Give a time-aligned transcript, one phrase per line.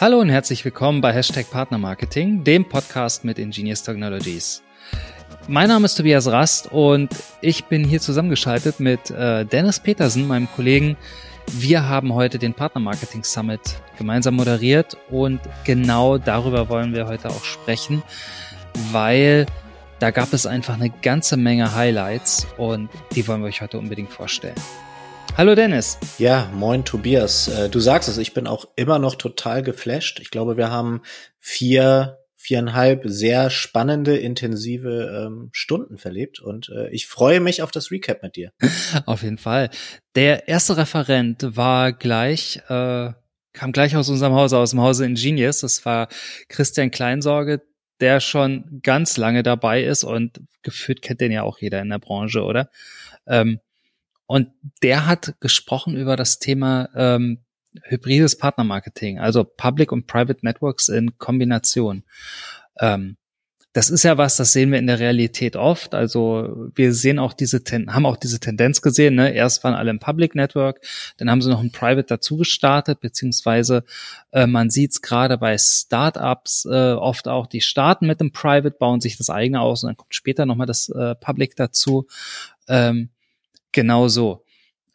[0.00, 4.60] Hallo und herzlich willkommen bei Hashtag Partnermarketing, dem Podcast mit Ingenious Technologies.
[5.46, 10.48] Mein Name ist Tobias Rast und ich bin hier zusammengeschaltet mit äh, Dennis Petersen, meinem
[10.56, 10.96] Kollegen.
[11.46, 13.60] Wir haben heute den Partnermarketing Summit
[13.96, 18.02] gemeinsam moderiert und genau darüber wollen wir heute auch sprechen,
[18.90, 19.46] weil
[20.00, 24.10] da gab es einfach eine ganze Menge Highlights und die wollen wir euch heute unbedingt
[24.10, 24.56] vorstellen.
[25.36, 25.98] Hallo Dennis.
[26.18, 27.48] Ja, moin Tobias.
[27.48, 30.20] Äh, du sagst es, ich bin auch immer noch total geflasht.
[30.20, 31.02] Ich glaube, wir haben
[31.40, 37.90] vier, viereinhalb sehr spannende, intensive ähm, Stunden verlebt und äh, ich freue mich auf das
[37.90, 38.52] Recap mit dir.
[39.06, 39.70] Auf jeden Fall.
[40.14, 43.10] Der erste Referent war gleich, äh,
[43.52, 45.60] kam gleich aus unserem Hause, aus dem Hause Ingenious.
[45.60, 46.06] Das war
[46.48, 47.60] Christian Kleinsorge,
[47.98, 51.98] der schon ganz lange dabei ist und gefühlt kennt den ja auch jeder in der
[51.98, 52.70] Branche, oder?
[53.26, 53.58] Ähm,
[54.26, 54.48] und
[54.82, 57.44] der hat gesprochen über das Thema ähm,
[57.82, 62.04] hybrides Partnermarketing, also Public und Private Networks in Kombination.
[62.78, 63.16] Ähm,
[63.74, 65.96] das ist ja was, das sehen wir in der Realität oft.
[65.96, 69.16] Also wir sehen auch diese, haben auch diese Tendenz gesehen.
[69.16, 69.34] Ne?
[69.34, 70.80] Erst waren alle im Public Network,
[71.16, 73.82] dann haben sie noch ein Private dazu gestartet, beziehungsweise
[74.30, 78.76] äh, man sieht es gerade bei Startups äh, oft auch, die starten mit dem Private,
[78.78, 82.06] bauen sich das eigene aus und dann kommt später nochmal das äh, Public dazu.
[82.68, 83.10] Ähm,
[83.74, 84.44] genau so.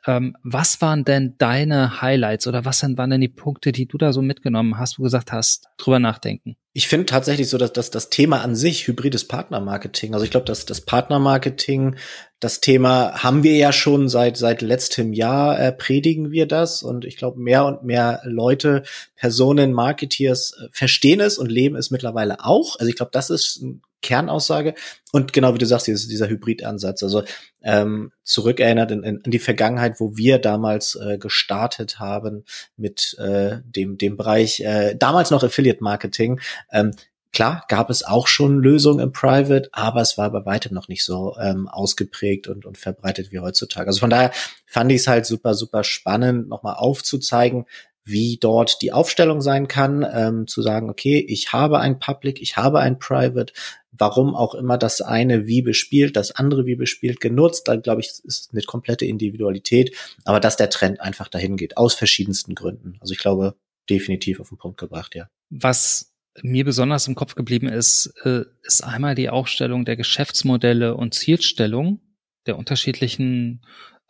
[0.08, 4.12] Ähm, was waren denn deine Highlights oder was waren denn die Punkte, die du da
[4.12, 6.56] so mitgenommen hast, wo du gesagt hast, drüber nachdenken?
[6.80, 10.46] Ich finde tatsächlich so, dass, dass das Thema an sich, hybrides Partnermarketing, also ich glaube,
[10.46, 11.98] dass das Partnermarketing,
[12.40, 17.04] das Thema haben wir ja schon seit seit letztem Jahr äh, predigen wir das und
[17.04, 18.84] ich glaube, mehr und mehr Leute,
[19.18, 22.80] Personen, Marketeers äh, verstehen es und leben es mittlerweile auch.
[22.80, 24.76] Also ich glaube, das ist ein Kernaussage.
[25.12, 27.24] Und genau wie du sagst, dieses, dieser Hybridansatz, also
[27.62, 32.46] ähm, zurückerinnert in, in, in die Vergangenheit, wo wir damals äh, gestartet haben
[32.78, 36.40] mit äh, dem, dem Bereich, äh, damals noch Affiliate Marketing.
[36.72, 36.92] Ähm,
[37.32, 41.04] klar, gab es auch schon Lösungen im Private, aber es war bei weitem noch nicht
[41.04, 43.88] so ähm, ausgeprägt und, und verbreitet wie heutzutage.
[43.88, 44.32] Also von daher
[44.66, 47.66] fand ich es halt super, super spannend, nochmal aufzuzeigen,
[48.06, 52.58] wie dort die Aufstellung sein kann, ähm, zu sagen, okay, ich habe ein Public, ich
[52.58, 53.54] habe ein Private,
[53.92, 57.68] warum auch immer das eine wie bespielt, das andere wie bespielt, genutzt.
[57.68, 61.94] Da glaube ich, ist eine komplette Individualität, aber dass der Trend einfach dahin geht, aus
[61.94, 62.98] verschiedensten Gründen.
[63.00, 63.56] Also ich glaube,
[63.90, 65.30] definitiv auf den Punkt gebracht, ja.
[65.50, 66.09] Was
[66.42, 72.00] mir besonders im Kopf geblieben ist, äh, ist einmal die Aufstellung der Geschäftsmodelle und Zielstellung
[72.46, 73.62] der unterschiedlichen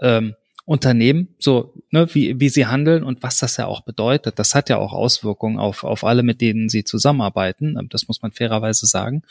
[0.02, 0.36] ähm,
[0.66, 4.38] Unternehmen, so ne, wie, wie sie handeln und was das ja auch bedeutet.
[4.38, 7.88] Das hat ja auch Auswirkungen auf, auf alle, mit denen sie zusammenarbeiten.
[7.90, 9.24] Das muss man fairerweise sagen.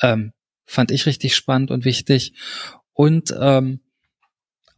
[0.00, 0.32] Ähm,
[0.66, 2.34] fand ich richtig spannend und wichtig.
[2.92, 3.80] Und ähm,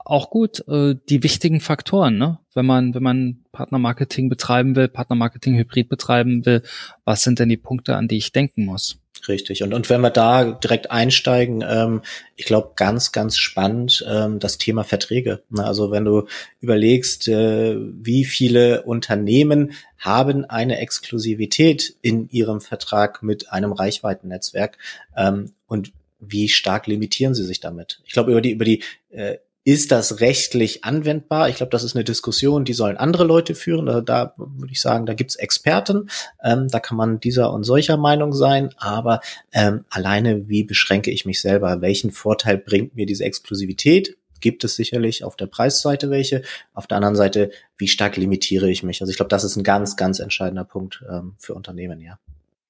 [0.04, 2.38] auch gut äh, die wichtigen Faktoren, ne?
[2.54, 6.62] wenn man wenn man Partnermarketing betreiben will, Partnermarketing Hybrid betreiben will,
[7.04, 8.98] was sind denn die Punkte, an die ich denken muss?
[9.28, 9.62] Richtig.
[9.62, 12.02] Und, und wenn wir da direkt einsteigen, ähm,
[12.34, 15.42] ich glaube, ganz, ganz spannend ähm, das Thema Verträge.
[15.56, 16.26] Also wenn du
[16.60, 24.78] überlegst, äh, wie viele Unternehmen haben eine Exklusivität in ihrem Vertrag mit einem Reichweitennetzwerk
[25.16, 28.00] ähm, und wie stark limitieren sie sich damit?
[28.04, 31.48] Ich glaube, über die, über die äh, ist das rechtlich anwendbar?
[31.48, 33.86] Ich glaube, das ist eine Diskussion, die sollen andere Leute führen.
[33.86, 36.08] Da, da würde ich sagen, da gibt's Experten.
[36.42, 38.70] Ähm, da kann man dieser und solcher Meinung sein.
[38.76, 39.20] Aber
[39.52, 41.80] ähm, alleine, wie beschränke ich mich selber?
[41.80, 44.16] Welchen Vorteil bringt mir diese Exklusivität?
[44.40, 46.42] Gibt es sicherlich auf der Preisseite welche.
[46.74, 49.00] Auf der anderen Seite, wie stark limitiere ich mich?
[49.00, 52.18] Also ich glaube, das ist ein ganz, ganz entscheidender Punkt ähm, für Unternehmen, ja.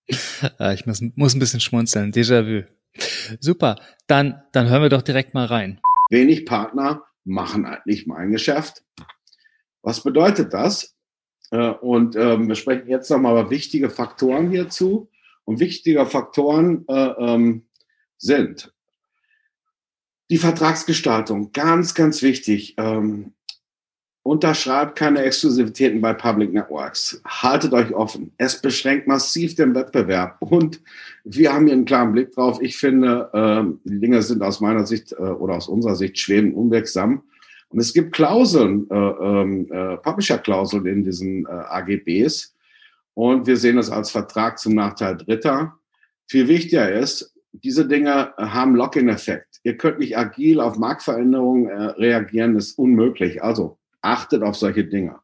[0.75, 2.13] Ich muss, muss ein bisschen schmunzeln.
[2.13, 2.67] Déjà-vu.
[3.41, 3.77] Super.
[4.07, 5.81] Dann, dann hören wir doch direkt mal rein.
[6.13, 8.85] Wenig Partner machen eigentlich mein Geschäft.
[9.83, 10.95] Was bedeutet das?
[11.51, 15.09] Äh, und ähm, wir sprechen jetzt nochmal über wichtige Faktoren hierzu.
[15.45, 17.67] Und wichtige Faktoren äh, ähm,
[18.17, 18.73] sind
[20.31, 22.75] die Vertragsgestaltung, ganz, ganz wichtig.
[22.79, 23.35] Ähm,
[24.25, 27.21] Unterschreibt keine Exklusivitäten bei Public Networks.
[27.27, 28.33] Haltet euch offen.
[28.39, 30.37] Es beschränkt massiv den Wettbewerb.
[30.39, 30.81] Und
[31.25, 32.59] wir haben hier einen klaren Blick drauf.
[32.63, 36.55] Ich finde, äh, die Dinge sind aus meiner Sicht äh, oder aus unserer Sicht schwebend
[36.55, 37.25] unwirksam.
[37.71, 42.55] Und es gibt Klauseln, äh, ähm, äh, Publisher-Klauseln in diesen äh, AGBs.
[43.15, 45.75] Und wir sehen das als Vertrag zum Nachteil Dritter.
[46.29, 49.61] Viel wichtiger ist, diese Dinge haben Lock-in-Effekt.
[49.65, 53.43] Ihr könnt nicht agil auf Marktveränderungen äh, reagieren, ist unmöglich.
[53.43, 55.21] Also achtet auf solche Dinge.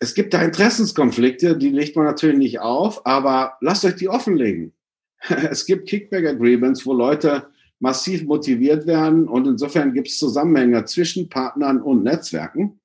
[0.00, 4.72] Es gibt da Interessenskonflikte, die legt man natürlich nicht auf, aber lasst euch die offenlegen.
[5.28, 7.48] Es gibt Kickback-Agreements, wo Leute
[7.78, 12.80] massiv motiviert werden und insofern gibt es Zusammenhänge zwischen Partnern und Netzwerken.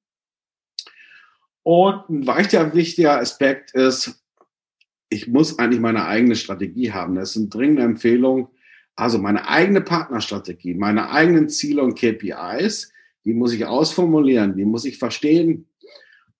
[1.64, 4.24] Und ein weiterer wichtiger Aspekt ist,
[5.10, 7.16] ich muss eigentlich meine eigene Strategie haben.
[7.16, 8.50] Das ist eine dringende Empfehlung.
[8.96, 12.92] Also meine eigene Partnerstrategie, meine eigenen Ziele und KPIs,
[13.28, 15.68] die muss ich ausformulieren, die muss ich verstehen.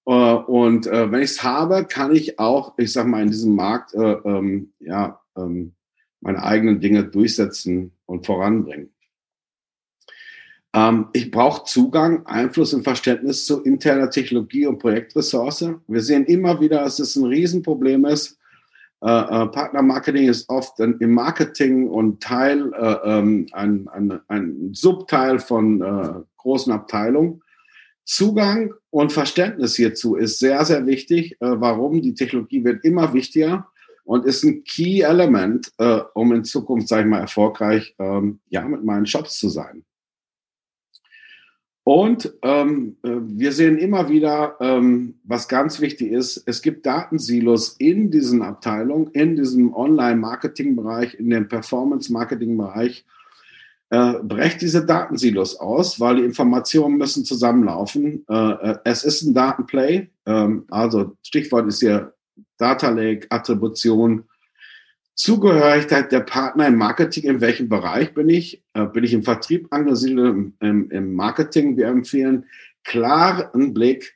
[0.06, 3.56] Äh, und äh, wenn ich es habe, kann ich auch, ich sag mal, in diesem
[3.56, 5.74] Markt äh, ähm, ja, ähm,
[6.22, 8.90] meine eigenen Dinge durchsetzen und voranbringen.
[10.74, 15.66] Ähm, ich brauche Zugang, Einfluss und Verständnis zu interner Technologie und Projektressource.
[15.88, 18.40] Wir sehen immer wieder, dass es ein Riesenproblem ist.
[19.00, 26.72] Partnermarketing ist oft im Marketing und Teil, äh, ähm, ein, ein, ein Subteil von großen
[26.72, 27.42] Abteilungen.
[28.06, 31.34] Zugang und Verständnis hierzu ist sehr, sehr wichtig.
[31.42, 32.02] Äh, warum?
[32.02, 33.68] Die Technologie wird immer wichtiger
[34.06, 38.62] und ist ein Key Element, äh, um in Zukunft, sage ich mal, erfolgreich ähm, ja,
[38.62, 39.84] mit meinen Shops zu sein.
[41.84, 47.76] Und ähm, äh, wir sehen immer wieder, ähm, was ganz wichtig ist, es gibt Datensilos
[47.78, 53.06] in diesen Abteilungen, in diesem Online-Marketing-Bereich, in dem Performance-Marketing-Bereich.
[53.90, 58.26] Äh, brecht diese Datensilos aus, weil die Informationen müssen zusammenlaufen.
[58.30, 62.14] Äh, äh es ist ein Datenplay, ähm, also Stichwort ist hier
[62.58, 64.26] Data Lake, Attribution,
[65.16, 68.62] Zugehörigkeit der Partner im Marketing, in welchem Bereich bin ich?
[68.74, 71.76] Äh, bin ich im Vertrieb angesiedelt, im, im, Marketing?
[71.76, 72.46] Wir empfehlen
[72.84, 74.16] klaren Blick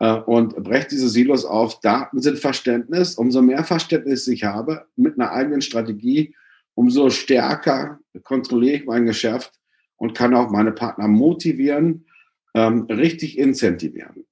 [0.00, 1.80] äh, und brecht diese Silos auf.
[1.80, 3.14] Daten sind Verständnis.
[3.14, 6.34] Umso mehr Verständnis ich habe mit einer eigenen Strategie,
[6.74, 9.52] umso stärker kontrolliere ich mein Geschäft
[9.96, 12.06] und kann auch meine Partner motivieren,
[12.54, 14.24] ähm, richtig incentivieren.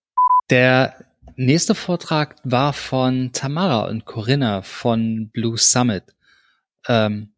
[0.51, 1.05] Der
[1.37, 6.05] nächste Vortrag war von Tamara und Corinna von Blue Summit.
[6.89, 7.33] Ähm,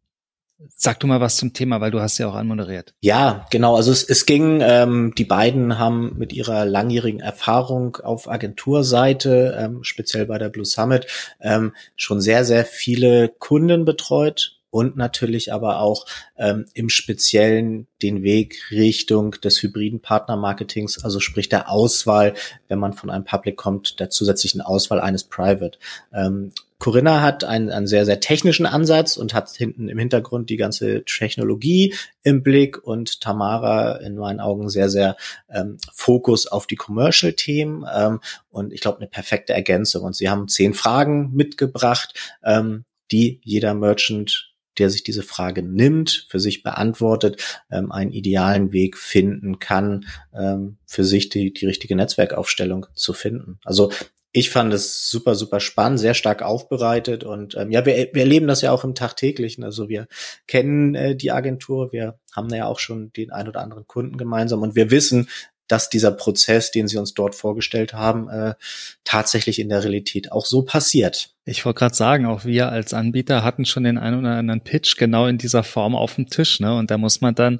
[0.75, 2.93] Sag du mal was zum Thema, weil du hast ja auch anmoderiert.
[3.01, 3.75] Ja, genau.
[3.75, 9.83] Also es, es ging, ähm, die beiden haben mit ihrer langjährigen Erfahrung auf Agenturseite, ähm,
[9.83, 11.07] speziell bei der Blue Summit,
[11.39, 16.05] ähm, schon sehr, sehr viele Kunden betreut und natürlich aber auch
[16.37, 22.33] ähm, im Speziellen den Weg Richtung des hybriden Partnermarketings, also sprich der Auswahl,
[22.67, 25.77] wenn man von einem Public kommt, der zusätzlichen Auswahl eines Private.
[26.13, 26.51] Ähm,
[26.81, 31.05] Corinna hat einen, einen sehr, sehr technischen Ansatz und hat hinten im Hintergrund die ganze
[31.05, 31.93] Technologie
[32.23, 35.15] im Blick und Tamara in meinen Augen sehr, sehr
[35.53, 38.19] ähm, Fokus auf die Commercial-Themen ähm,
[38.49, 40.05] und ich glaube eine perfekte Ergänzung.
[40.05, 46.27] Und sie haben zehn Fragen mitgebracht, ähm, die jeder Merchant der sich diese Frage nimmt,
[46.29, 51.95] für sich beantwortet, ähm, einen idealen Weg finden kann, ähm, für sich die, die richtige
[51.95, 53.59] Netzwerkaufstellung zu finden.
[53.63, 53.91] Also
[54.33, 58.47] ich fand es super, super spannend, sehr stark aufbereitet und ähm, ja, wir, wir erleben
[58.47, 59.63] das ja auch im Tagtäglichen.
[59.63, 60.07] Also wir
[60.47, 64.61] kennen äh, die Agentur, wir haben ja auch schon den ein oder anderen Kunden gemeinsam
[64.61, 65.27] und wir wissen,
[65.67, 68.55] dass dieser Prozess, den sie uns dort vorgestellt haben, äh,
[69.03, 71.33] tatsächlich in der Realität auch so passiert.
[71.45, 74.97] Ich wollte gerade sagen, auch wir als Anbieter hatten schon den einen oder anderen Pitch
[74.97, 76.75] genau in dieser Form auf dem Tisch, ne?
[76.75, 77.59] Und da muss man dann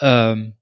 [0.00, 0.54] ähm,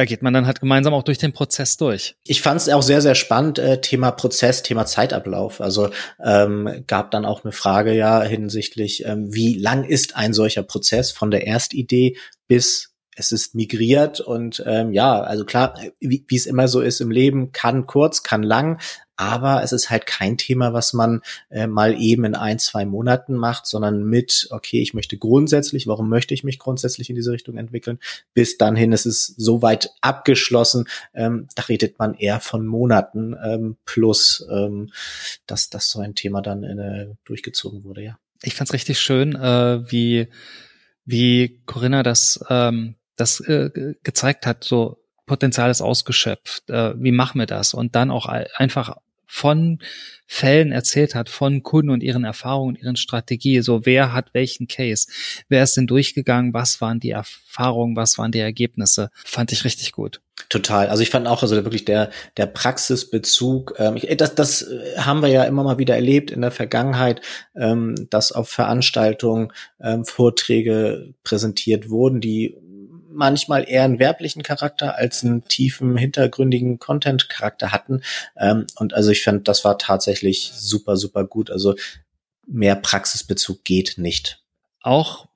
[0.00, 2.14] da geht man dann halt gemeinsam auch durch den Prozess durch.
[2.24, 5.60] Ich fand es auch sehr, sehr spannend, äh, Thema Prozess, Thema Zeitablauf.
[5.60, 5.90] Also
[6.24, 11.10] ähm, gab dann auch eine Frage ja hinsichtlich, ähm, wie lang ist ein solcher Prozess
[11.10, 12.16] von der Erstidee
[12.46, 12.89] bis
[13.20, 17.52] es ist migriert und ähm, ja, also klar, wie, es immer so ist im Leben,
[17.52, 18.80] kann kurz, kann lang,
[19.16, 23.34] aber es ist halt kein Thema, was man äh, mal eben in ein, zwei Monaten
[23.34, 27.58] macht, sondern mit, okay, ich möchte grundsätzlich, warum möchte ich mich grundsätzlich in diese Richtung
[27.58, 27.98] entwickeln?
[28.32, 33.36] Bis dann hin ist es so weit abgeschlossen, ähm, da redet man eher von Monaten
[33.44, 34.90] ähm, plus, ähm,
[35.46, 38.18] dass, dass so ein Thema dann äh, durchgezogen wurde, ja.
[38.42, 40.28] Ich fand's richtig schön, äh, wie
[41.10, 47.38] wie Corinna das ähm, das äh, gezeigt hat, so Potenzial ist ausgeschöpft, äh, wie machen
[47.38, 47.74] wir das?
[47.74, 48.96] Und dann auch einfach
[49.30, 49.78] von
[50.26, 55.06] Fällen erzählt hat, von Kunden und ihren Erfahrungen, ihren Strategie, so wer hat welchen Case,
[55.48, 59.92] wer ist denn durchgegangen, was waren die Erfahrungen, was waren die Ergebnisse, fand ich richtig
[59.92, 60.20] gut.
[60.48, 60.88] Total.
[60.88, 65.28] Also ich fand auch, also wirklich der, der Praxisbezug, ähm, das, das äh, haben wir
[65.28, 67.20] ja immer mal wieder erlebt in der Vergangenheit,
[67.54, 72.56] ähm, dass auf Veranstaltungen ähm, Vorträge präsentiert wurden, die
[73.12, 78.02] manchmal eher einen werblichen Charakter als einen tiefen, hintergründigen Content-Charakter hatten.
[78.36, 81.50] Ähm, und also ich fand, das war tatsächlich super, super gut.
[81.50, 81.74] Also
[82.46, 84.42] mehr Praxisbezug geht nicht.
[84.82, 85.28] Auch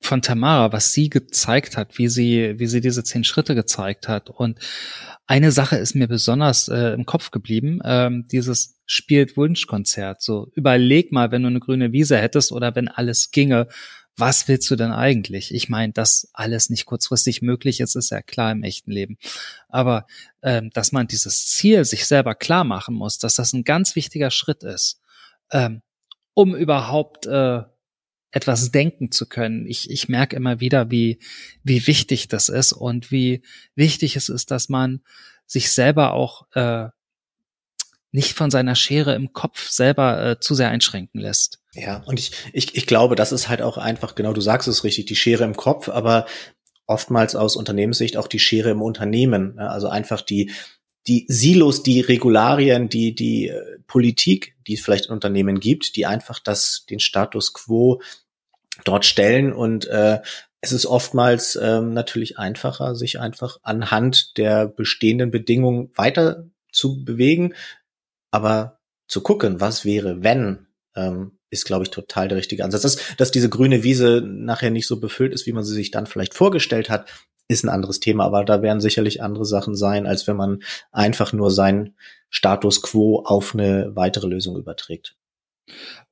[0.00, 4.30] von Tamara, was sie gezeigt hat, wie sie, wie sie diese zehn Schritte gezeigt hat.
[4.30, 4.58] Und
[5.26, 10.20] eine Sache ist mir besonders äh, im Kopf geblieben, ähm, dieses spielt Wunschkonzert.
[10.20, 13.68] So überleg mal, wenn du eine grüne Wiese hättest oder wenn alles ginge,
[14.16, 15.54] was willst du denn eigentlich?
[15.54, 19.16] Ich meine, dass alles nicht kurzfristig möglich ist, ist ja klar im echten Leben.
[19.68, 20.06] Aber
[20.42, 24.30] ähm, dass man dieses Ziel sich selber klar machen muss, dass das ein ganz wichtiger
[24.30, 25.00] Schritt ist,
[25.50, 25.82] ähm,
[26.34, 27.62] um überhaupt äh,
[28.32, 29.66] etwas denken zu können.
[29.66, 31.18] Ich, ich merke immer wieder, wie,
[31.62, 33.42] wie wichtig das ist und wie
[33.74, 35.02] wichtig es ist, dass man
[35.46, 36.88] sich selber auch äh,
[38.12, 41.60] nicht von seiner Schere im Kopf selber äh, zu sehr einschränken lässt.
[41.74, 44.84] Ja, und ich, ich, ich glaube, das ist halt auch einfach, genau, du sagst es
[44.84, 46.26] richtig, die Schere im Kopf, aber
[46.86, 49.54] oftmals aus Unternehmenssicht auch die Schere im Unternehmen.
[49.54, 49.70] Ne?
[49.70, 50.50] Also einfach die,
[51.06, 56.04] die Silos, die Regularien, die, die äh, Politik, die es vielleicht in Unternehmen gibt, die
[56.04, 58.02] einfach das, den Status quo
[58.84, 60.20] dort stellen und äh,
[60.64, 67.54] es ist oftmals ähm, natürlich einfacher, sich einfach anhand der bestehenden Bedingungen weiter zu bewegen,
[68.32, 72.82] aber zu gucken, was wäre, wenn, ähm, ist, glaube ich, total der richtige Ansatz.
[72.82, 76.06] Dass, dass diese grüne Wiese nachher nicht so befüllt ist, wie man sie sich dann
[76.06, 77.08] vielleicht vorgestellt hat,
[77.48, 81.32] ist ein anderes Thema, aber da werden sicherlich andere Sachen sein, als wenn man einfach
[81.32, 81.96] nur seinen
[82.30, 85.16] Status quo auf eine weitere Lösung überträgt.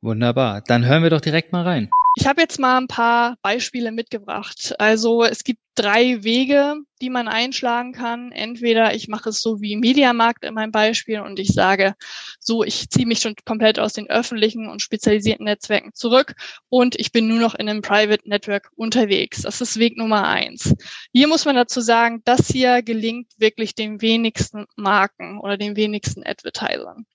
[0.03, 0.63] Wunderbar.
[0.67, 1.91] Dann hören wir doch direkt mal rein.
[2.17, 4.75] Ich habe jetzt mal ein paar Beispiele mitgebracht.
[4.79, 8.33] Also es gibt drei Wege, die man einschlagen kann.
[8.33, 11.95] Entweder ich mache es so wie Mediamarkt in meinem Beispiel und ich sage,
[12.39, 16.35] so, ich ziehe mich schon komplett aus den öffentlichen und spezialisierten Netzwerken zurück
[16.69, 19.43] und ich bin nur noch in einem Private Network unterwegs.
[19.43, 20.75] Das ist Weg Nummer eins.
[21.13, 26.25] Hier muss man dazu sagen, das hier gelingt wirklich den wenigsten Marken oder den wenigsten
[26.25, 27.07] Advertisern.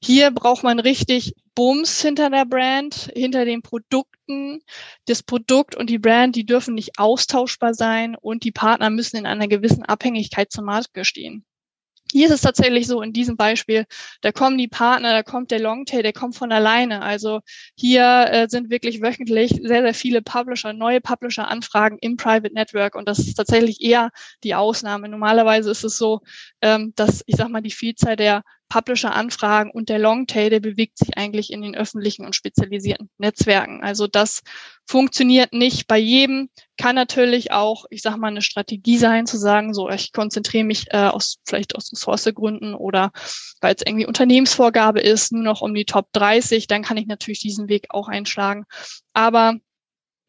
[0.00, 4.62] Hier braucht man richtig Bums hinter der Brand, hinter den Produkten.
[5.06, 9.26] Das Produkt und die Brand, die dürfen nicht austauschbar sein und die Partner müssen in
[9.28, 11.44] einer gewissen Abhängigkeit zum Markt stehen.
[12.10, 13.84] Hier ist es tatsächlich so in diesem Beispiel,
[14.22, 17.02] da kommen die Partner, da kommt der Longtail, der kommt von alleine.
[17.02, 17.40] Also
[17.76, 23.06] hier äh, sind wirklich wöchentlich sehr, sehr viele Publisher, neue Publisher-Anfragen im Private Network und
[23.08, 24.10] das ist tatsächlich eher
[24.42, 25.08] die Ausnahme.
[25.08, 26.20] Normalerweise ist es so,
[26.62, 31.16] ähm, dass ich sag mal die Vielzahl der Publisher-Anfragen und der Longtail, der bewegt sich
[31.16, 33.82] eigentlich in den öffentlichen und spezialisierten Netzwerken.
[33.82, 34.42] Also das
[34.86, 39.74] funktioniert nicht bei jedem, kann natürlich auch, ich sage mal, eine Strategie sein, zu sagen,
[39.74, 43.10] so, ich konzentriere mich äh, aus vielleicht aus Ressourcegründen oder
[43.60, 47.40] weil es irgendwie Unternehmensvorgabe ist, nur noch um die Top 30, dann kann ich natürlich
[47.40, 48.64] diesen Weg auch einschlagen.
[49.12, 49.54] Aber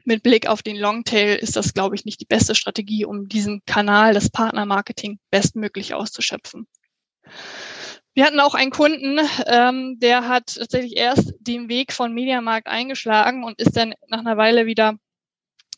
[0.06, 3.62] mit Blick auf den Longtail ist das, glaube ich, nicht die beste Strategie, um diesen
[3.66, 6.68] Kanal des Partnermarketing bestmöglich auszuschöpfen.
[8.20, 13.46] Wir hatten auch einen Kunden, ähm, der hat tatsächlich erst den Weg von Mediamarkt eingeschlagen
[13.46, 14.96] und ist dann nach einer Weile wieder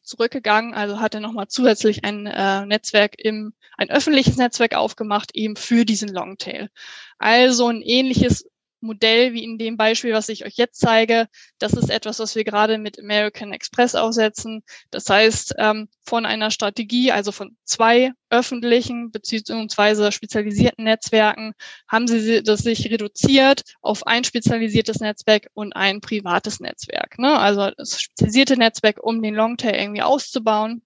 [0.02, 0.74] zurückgegangen.
[0.74, 5.86] Also hat er nochmal zusätzlich ein äh, Netzwerk im, ein öffentliches Netzwerk aufgemacht, eben für
[5.86, 6.72] diesen Longtail.
[7.20, 8.50] Also ein ähnliches
[8.82, 11.28] Modell wie in dem Beispiel, was ich euch jetzt zeige,
[11.60, 14.64] das ist etwas, was wir gerade mit American Express aufsetzen.
[14.90, 21.54] Das heißt, ähm, von einer Strategie, also von zwei öffentlichen beziehungsweise spezialisierten Netzwerken,
[21.88, 27.20] haben sie das sich reduziert auf ein spezialisiertes Netzwerk und ein privates Netzwerk.
[27.20, 27.38] Ne?
[27.38, 30.82] Also das spezialisierte Netzwerk, um den Longtail irgendwie auszubauen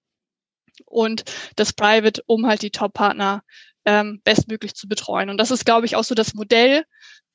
[0.86, 1.24] und
[1.56, 3.44] das Private, um halt die Top-Partner
[3.86, 5.30] ähm, bestmöglich zu betreuen.
[5.30, 6.86] Und das ist, glaube ich, auch so das Modell,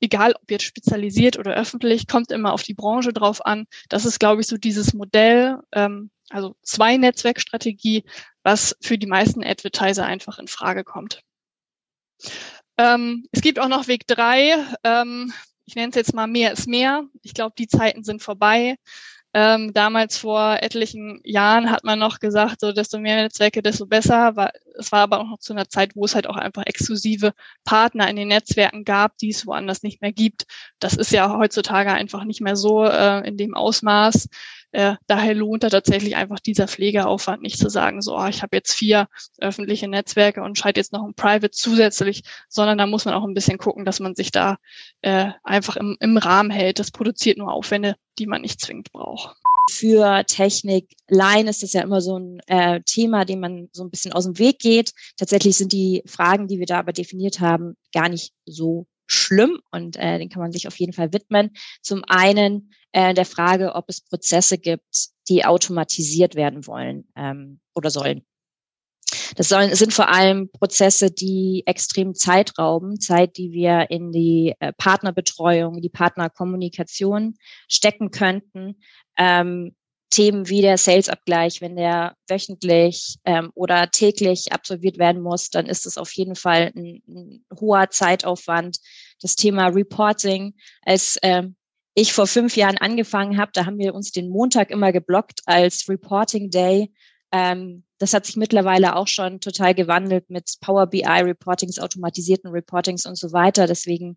[0.00, 3.66] egal ob jetzt spezialisiert oder öffentlich, kommt immer auf die Branche drauf an.
[3.88, 8.04] Das ist, glaube ich, so dieses Modell, ähm, also zwei Netzwerkstrategie,
[8.42, 11.22] was für die meisten Advertiser einfach in Frage kommt.
[12.78, 14.56] Ähm, es gibt auch noch Weg drei.
[14.84, 15.32] Ähm,
[15.66, 17.04] ich nenne es jetzt mal mehr ist mehr.
[17.22, 18.76] Ich glaube, die Zeiten sind vorbei.
[19.32, 24.34] Ähm, damals vor etlichen Jahren hat man noch gesagt, so desto mehr Netzwerke, desto besser.
[24.34, 27.32] War, es war aber auch noch zu einer Zeit, wo es halt auch einfach exklusive
[27.64, 30.46] Partner in den Netzwerken gab, die es woanders nicht mehr gibt.
[30.78, 34.28] Das ist ja heutzutage einfach nicht mehr so äh, in dem Ausmaß.
[34.72, 38.56] Äh, daher lohnt da tatsächlich einfach dieser Pflegeaufwand nicht zu sagen, so, oh, ich habe
[38.56, 39.08] jetzt vier
[39.38, 43.34] öffentliche Netzwerke und schalte jetzt noch ein Private zusätzlich, sondern da muss man auch ein
[43.34, 44.58] bisschen gucken, dass man sich da
[45.02, 46.78] äh, einfach im, im Rahmen hält.
[46.78, 50.88] Das produziert nur Aufwände, die man nicht zwingend braucht für Technik.
[51.08, 54.24] Line ist das ja immer so ein äh, Thema, dem man so ein bisschen aus
[54.24, 54.92] dem Weg geht.
[55.16, 59.96] Tatsächlich sind die Fragen, die wir da aber definiert haben, gar nicht so schlimm und
[59.96, 61.50] äh, den kann man sich auf jeden Fall widmen.
[61.82, 67.90] Zum einen äh, der Frage, ob es Prozesse gibt, die automatisiert werden wollen ähm, oder
[67.90, 68.24] sollen.
[69.36, 74.54] Das sollen, sind vor allem Prozesse, die extrem Zeit rauben, Zeit, die wir in die
[74.60, 77.34] äh, Partnerbetreuung, die Partnerkommunikation
[77.68, 78.76] stecken könnten.
[79.16, 79.74] Ähm,
[80.10, 85.86] Themen wie der Sales-Abgleich, wenn der wöchentlich ähm, oder täglich absolviert werden muss, dann ist
[85.86, 88.78] es auf jeden Fall ein, ein hoher Zeitaufwand.
[89.22, 91.54] Das Thema Reporting als ähm,
[91.94, 95.88] ich vor fünf Jahren angefangen habe, da haben wir uns den Montag immer geblockt als
[95.88, 96.92] Reporting Day.
[97.30, 103.04] Ähm, das hat sich mittlerweile auch schon total gewandelt mit Power BI Reportings, automatisierten Reportings
[103.04, 103.66] und so weiter.
[103.66, 104.16] Deswegen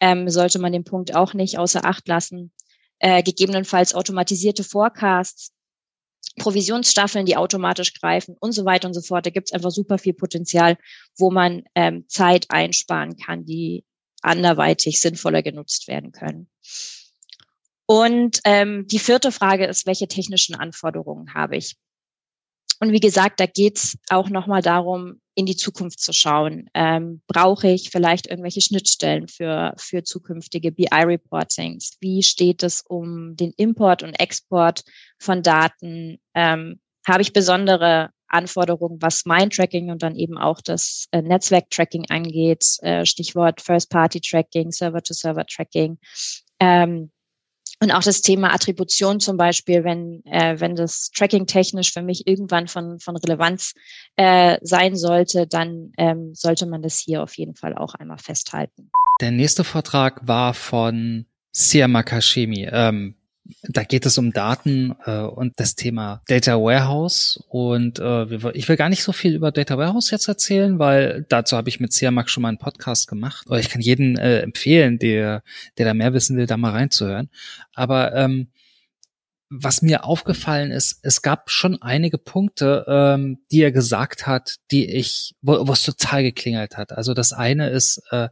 [0.00, 2.52] ähm, sollte man den Punkt auch nicht außer Acht lassen.
[3.00, 5.50] Äh, gegebenenfalls automatisierte Forecasts,
[6.38, 9.26] Provisionsstaffeln, die automatisch greifen und so weiter und so fort.
[9.26, 10.76] Da gibt es einfach super viel Potenzial,
[11.18, 13.84] wo man ähm, Zeit einsparen kann, die
[14.22, 16.48] anderweitig sinnvoller genutzt werden können.
[17.86, 21.76] Und ähm, die vierte Frage ist, welche technischen Anforderungen habe ich?
[22.80, 26.68] Und wie gesagt, da geht's auch nochmal darum, in die Zukunft zu schauen.
[26.74, 31.96] Ähm, brauche ich vielleicht irgendwelche Schnittstellen für, für zukünftige BI-Reportings?
[32.00, 34.84] Wie steht es um den Import und Export
[35.18, 36.18] von Daten?
[36.34, 42.06] Ähm, habe ich besondere Anforderungen, was mein Tracking und dann eben auch das äh, Netzwerk-Tracking
[42.10, 42.64] angeht?
[42.82, 45.98] Äh, Stichwort First-Party-Tracking, Server-to-Server-Tracking.
[46.60, 47.10] Ähm,
[47.84, 52.26] und auch das Thema Attribution zum Beispiel, wenn, äh, wenn das Tracking technisch für mich
[52.26, 53.74] irgendwann von, von Relevanz
[54.16, 58.90] äh, sein sollte, dann ähm, sollte man das hier auf jeden Fall auch einmal festhalten.
[59.20, 62.68] Der nächste Vortrag war von Sia Makashimi.
[62.70, 63.14] Ähm,
[63.62, 67.42] da geht es um Daten äh, und das Thema Data Warehouse.
[67.48, 71.56] Und äh, ich will gar nicht so viel über Data Warehouse jetzt erzählen, weil dazu
[71.56, 73.46] habe ich mit Siamak schon mal einen Podcast gemacht.
[73.48, 75.42] Oder ich kann jeden äh, empfehlen, der,
[75.76, 77.28] der da mehr wissen will, da mal reinzuhören.
[77.74, 78.48] Aber ähm,
[79.50, 84.90] was mir aufgefallen ist, es gab schon einige Punkte, ähm, die er gesagt hat, die
[84.90, 86.92] ich, wo, wo es total geklingelt hat.
[86.92, 88.28] Also das eine ist äh,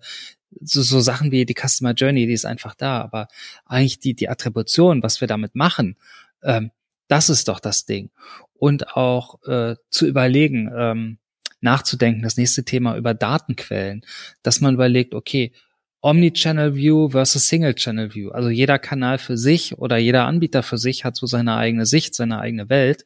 [0.60, 3.28] so, so Sachen wie die Customer Journey, die ist einfach da, aber
[3.64, 5.96] eigentlich die, die Attribution, was wir damit machen,
[6.42, 6.70] ähm,
[7.08, 8.10] das ist doch das Ding.
[8.54, 11.18] Und auch äh, zu überlegen, ähm,
[11.60, 14.04] nachzudenken, das nächste Thema über Datenquellen,
[14.42, 15.52] dass man überlegt, okay,
[16.00, 18.30] Omnichannel View versus Single Channel View.
[18.30, 22.16] Also jeder Kanal für sich oder jeder Anbieter für sich hat so seine eigene Sicht,
[22.16, 23.04] seine eigene Welt.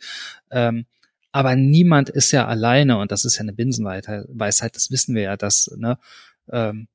[0.51, 0.87] Ähm,
[1.31, 5.37] aber niemand ist ja alleine und das ist ja eine Binsenweisheit, das wissen wir ja,
[5.37, 5.99] dass ne,
[6.51, 6.89] ähm,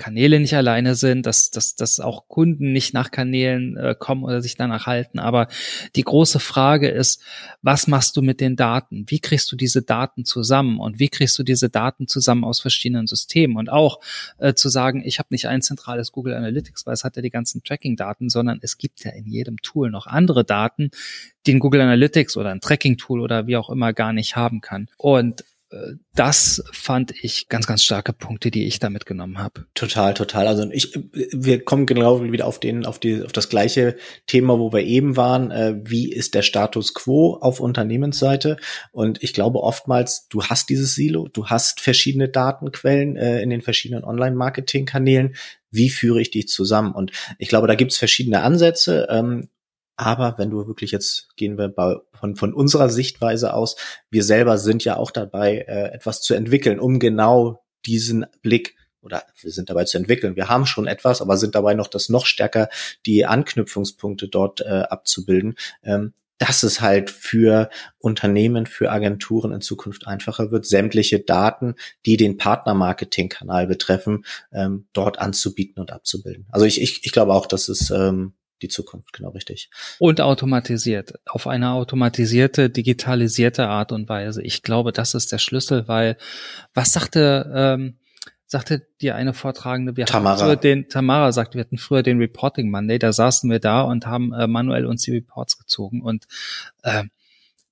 [0.00, 4.40] Kanäle nicht alleine sind, dass, dass, dass auch Kunden nicht nach Kanälen äh, kommen oder
[4.40, 5.18] sich danach halten.
[5.18, 5.46] Aber
[5.94, 7.22] die große Frage ist,
[7.60, 9.04] was machst du mit den Daten?
[9.08, 10.80] Wie kriegst du diese Daten zusammen?
[10.80, 13.58] Und wie kriegst du diese Daten zusammen aus verschiedenen Systemen?
[13.58, 14.00] Und auch
[14.38, 17.30] äh, zu sagen, ich habe nicht ein zentrales Google Analytics, weil es hat ja die
[17.30, 20.90] ganzen Tracking-Daten, sondern es gibt ja in jedem Tool noch andere Daten,
[21.46, 24.88] die ein Google Analytics oder ein Tracking-Tool oder wie auch immer gar nicht haben kann.
[24.96, 25.44] Und
[26.14, 29.66] das fand ich ganz, ganz starke Punkte, die ich da mitgenommen habe.
[29.74, 30.48] Total, total.
[30.48, 34.72] Also ich, wir kommen genau wieder auf den, auf die, auf das gleiche Thema, wo
[34.72, 35.52] wir eben waren.
[35.52, 38.56] Äh, wie ist der Status quo auf Unternehmensseite?
[38.90, 43.62] Und ich glaube oftmals, du hast dieses Silo, du hast verschiedene Datenquellen äh, in den
[43.62, 45.36] verschiedenen Online-Marketing-Kanälen.
[45.70, 46.92] Wie führe ich die zusammen?
[46.92, 49.06] Und ich glaube, da gibt es verschiedene Ansätze.
[49.08, 49.48] Ähm,
[50.00, 53.76] aber wenn du wirklich jetzt gehen wir bei, von, von unserer Sichtweise aus,
[54.10, 59.24] wir selber sind ja auch dabei, äh, etwas zu entwickeln, um genau diesen Blick oder
[59.40, 60.36] wir sind dabei zu entwickeln.
[60.36, 62.68] Wir haben schon etwas, aber sind dabei noch das noch stärker
[63.06, 65.54] die Anknüpfungspunkte dort äh, abzubilden.
[65.82, 71.74] Ähm, dass es halt für Unternehmen, für Agenturen in Zukunft einfacher wird, sämtliche Daten,
[72.06, 76.46] die den Partnermarketing-Kanal betreffen, ähm, dort anzubieten und abzubilden.
[76.50, 79.70] Also ich, ich, ich glaube auch, dass es ähm, die Zukunft, genau richtig.
[79.98, 84.42] Und automatisiert, auf eine automatisierte, digitalisierte Art und Weise.
[84.42, 86.16] Ich glaube, das ist der Schlüssel, weil
[86.74, 87.98] was sagte, ähm,
[88.46, 90.34] sagte dir eine Vortragende, wir Tamara.
[90.34, 93.82] hatten früher den, Tamara sagt, wir hatten früher den Reporting Monday, da saßen wir da
[93.82, 96.26] und haben äh, manuell uns die Reports gezogen und
[96.82, 97.04] äh,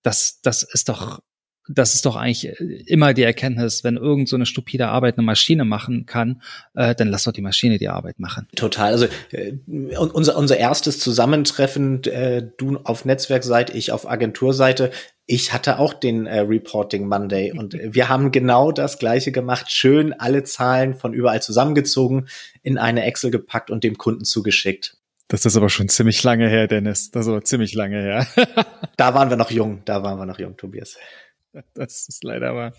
[0.02, 1.20] das, das ist doch
[1.68, 2.46] das ist doch eigentlich
[2.86, 6.42] immer die Erkenntnis, wenn irgend so eine stupide Arbeit eine Maschine machen kann,
[6.74, 8.48] äh, dann lass doch die Maschine die Arbeit machen.
[8.56, 8.92] Total.
[8.92, 9.52] Also äh,
[9.96, 14.90] unser, unser erstes Zusammentreffen, äh, du auf Netzwerkseite, ich auf Agenturseite,
[15.26, 20.12] ich hatte auch den äh, Reporting Monday und wir haben genau das gleiche gemacht, schön
[20.14, 22.28] alle Zahlen von überall zusammengezogen,
[22.62, 24.96] in eine Excel gepackt und dem Kunden zugeschickt.
[25.30, 27.10] Das ist aber schon ziemlich lange her, Dennis.
[27.10, 28.26] Das ist aber ziemlich lange her.
[28.96, 30.96] da waren wir noch jung, da waren wir noch jung, Tobias.
[31.74, 32.72] Das ist leider wahr.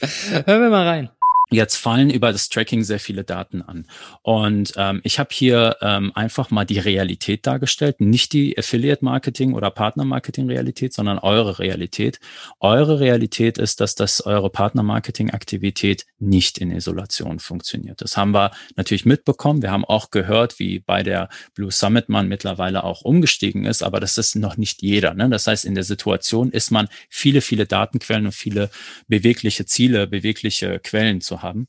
[0.00, 1.10] Hören wir mal rein.
[1.48, 3.86] Jetzt fallen über das Tracking sehr viele Daten an.
[4.22, 9.70] Und ähm, ich habe hier ähm, einfach mal die Realität dargestellt, nicht die Affiliate-Marketing oder
[9.70, 12.18] Partner-Marketing-Realität, sondern eure Realität.
[12.58, 18.00] Eure Realität ist, dass das eure Partner-Marketing-Aktivität nicht in Isolation funktioniert.
[18.00, 19.62] Das haben wir natürlich mitbekommen.
[19.62, 24.00] Wir haben auch gehört, wie bei der Blue Summit man mittlerweile auch umgestiegen ist, aber
[24.00, 25.14] das ist noch nicht jeder.
[25.14, 25.28] Ne?
[25.30, 28.68] Das heißt, in der Situation ist man viele, viele Datenquellen und viele
[29.06, 31.68] bewegliche Ziele, bewegliche Quellen zu haben.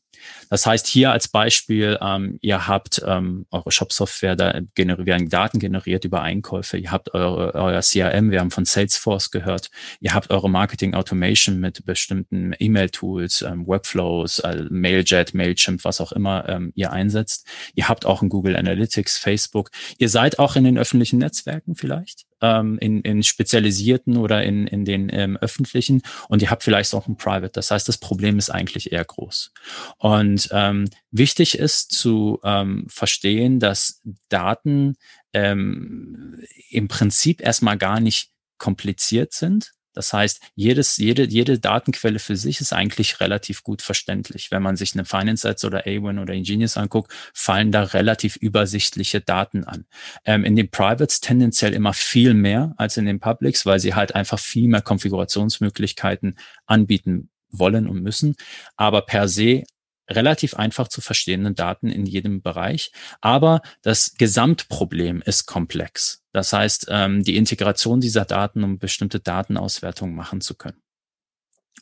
[0.49, 6.05] Das heißt, hier als Beispiel, ähm, ihr habt ähm, eure Shop-Software, da werden Daten generiert
[6.05, 10.49] über Einkäufe, ihr habt eure, euer CRM, wir haben von Salesforce gehört, ihr habt eure
[10.49, 16.91] Marketing Automation mit bestimmten E-Mail-Tools, ähm, Workflows, äh, Mailjet, Mailchimp, was auch immer ähm, ihr
[16.91, 17.47] einsetzt.
[17.75, 19.71] Ihr habt auch ein Google Analytics, Facebook.
[19.97, 24.85] Ihr seid auch in den öffentlichen Netzwerken vielleicht ähm, in, in spezialisierten oder in, in
[24.85, 27.51] den ähm, öffentlichen und ihr habt vielleicht auch ein Private.
[27.51, 29.51] Das heißt, das Problem ist eigentlich eher groß.
[29.97, 34.95] Und ähm, wichtig ist zu ähm, verstehen, dass Daten
[35.33, 42.35] ähm, im Prinzip erstmal gar nicht kompliziert sind, das heißt, jedes, jede, jede Datenquelle für
[42.35, 44.51] sich ist eigentlich relativ gut verständlich.
[44.51, 49.21] Wenn man sich eine Finance Sets oder A1 oder Ingenious anguckt, fallen da relativ übersichtliche
[49.21, 49.85] Daten an.
[50.23, 54.13] Ähm, in den Privates tendenziell immer viel mehr als in den Publics, weil sie halt
[54.13, 58.35] einfach viel mehr Konfigurationsmöglichkeiten anbieten wollen und müssen.
[58.75, 59.63] Aber per se
[60.09, 62.91] relativ einfach zu verstehenden Daten in jedem Bereich.
[63.21, 66.23] Aber das Gesamtproblem ist komplex.
[66.33, 70.81] Das heißt, ähm, die Integration dieser Daten, um bestimmte Datenauswertungen machen zu können.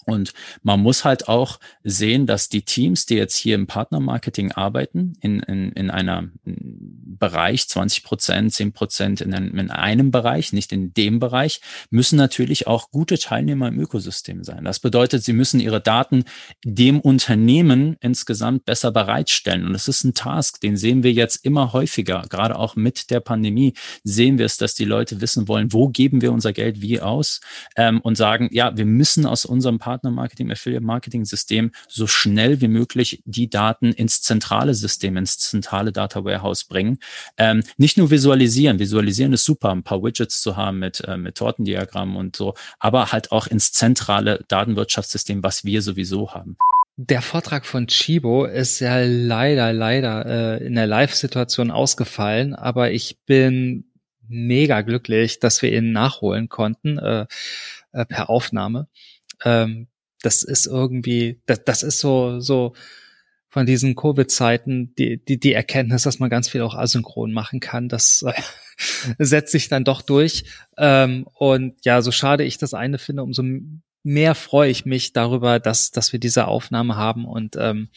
[0.05, 5.13] Und man muss halt auch sehen, dass die Teams, die jetzt hier im Partnermarketing arbeiten,
[5.21, 10.71] in, in, in einer Bereich, 20 Prozent, 10 Prozent in, einem, in einem Bereich, nicht
[10.71, 14.63] in dem Bereich, müssen natürlich auch gute Teilnehmer im Ökosystem sein.
[14.65, 16.25] Das bedeutet, sie müssen ihre Daten
[16.63, 19.65] dem Unternehmen insgesamt besser bereitstellen.
[19.65, 23.21] Und das ist ein Task, den sehen wir jetzt immer häufiger, gerade auch mit der
[23.21, 26.99] Pandemie, sehen wir es, dass die Leute wissen wollen, wo geben wir unser Geld wie
[26.99, 27.39] aus
[27.75, 33.51] ähm, und sagen, ja, wir müssen aus unserem Partnermarketing, Affiliate-Marketing-System so schnell wie möglich die
[33.51, 36.97] Daten ins zentrale System, ins zentrale Data Warehouse bringen.
[37.37, 41.35] Ähm, nicht nur visualisieren, visualisieren ist super, ein paar Widgets zu haben mit, äh, mit
[41.35, 46.57] Tortendiagrammen und so, aber halt auch ins zentrale Datenwirtschaftssystem, was wir sowieso haben.
[46.97, 53.19] Der Vortrag von Chibo ist ja leider, leider äh, in der Live-Situation ausgefallen, aber ich
[53.27, 53.85] bin
[54.27, 57.27] mega glücklich, dass wir ihn nachholen konnten äh,
[57.95, 58.87] äh, per Aufnahme
[59.43, 59.87] ähm,
[60.21, 62.73] das ist irgendwie, das, das ist so, so
[63.47, 67.87] von diesen Covid-Zeiten die, die, die Erkenntnis, dass man ganz viel auch asynchron machen kann,
[67.87, 68.33] das äh,
[69.17, 70.45] setzt sich dann doch durch.
[70.77, 73.43] Ähm, und ja, so schade ich das eine finde, umso
[74.03, 77.89] mehr freue ich mich darüber, dass, dass wir diese Aufnahme haben und, ähm,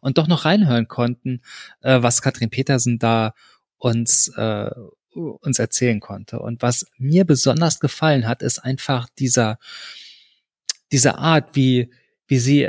[0.00, 1.42] und doch noch reinhören konnten,
[1.82, 3.34] äh, was Katrin Petersen da
[3.76, 4.70] uns, äh,
[5.12, 6.38] uns erzählen konnte.
[6.38, 9.58] Und was mir besonders gefallen hat, ist einfach dieser,
[10.92, 11.90] diese Art, wie,
[12.26, 12.68] wie sie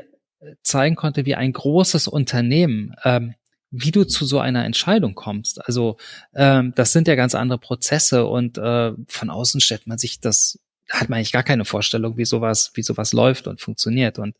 [0.63, 3.36] zeigen konnte, wie ein großes Unternehmen, ähm,
[3.69, 5.65] wie du zu so einer Entscheidung kommst.
[5.65, 5.97] Also
[6.34, 10.60] ähm, das sind ja ganz andere Prozesse und äh, von außen stellt man sich das
[10.89, 14.19] hat man eigentlich gar keine Vorstellung, wie sowas, wie sowas läuft und funktioniert.
[14.19, 14.36] Und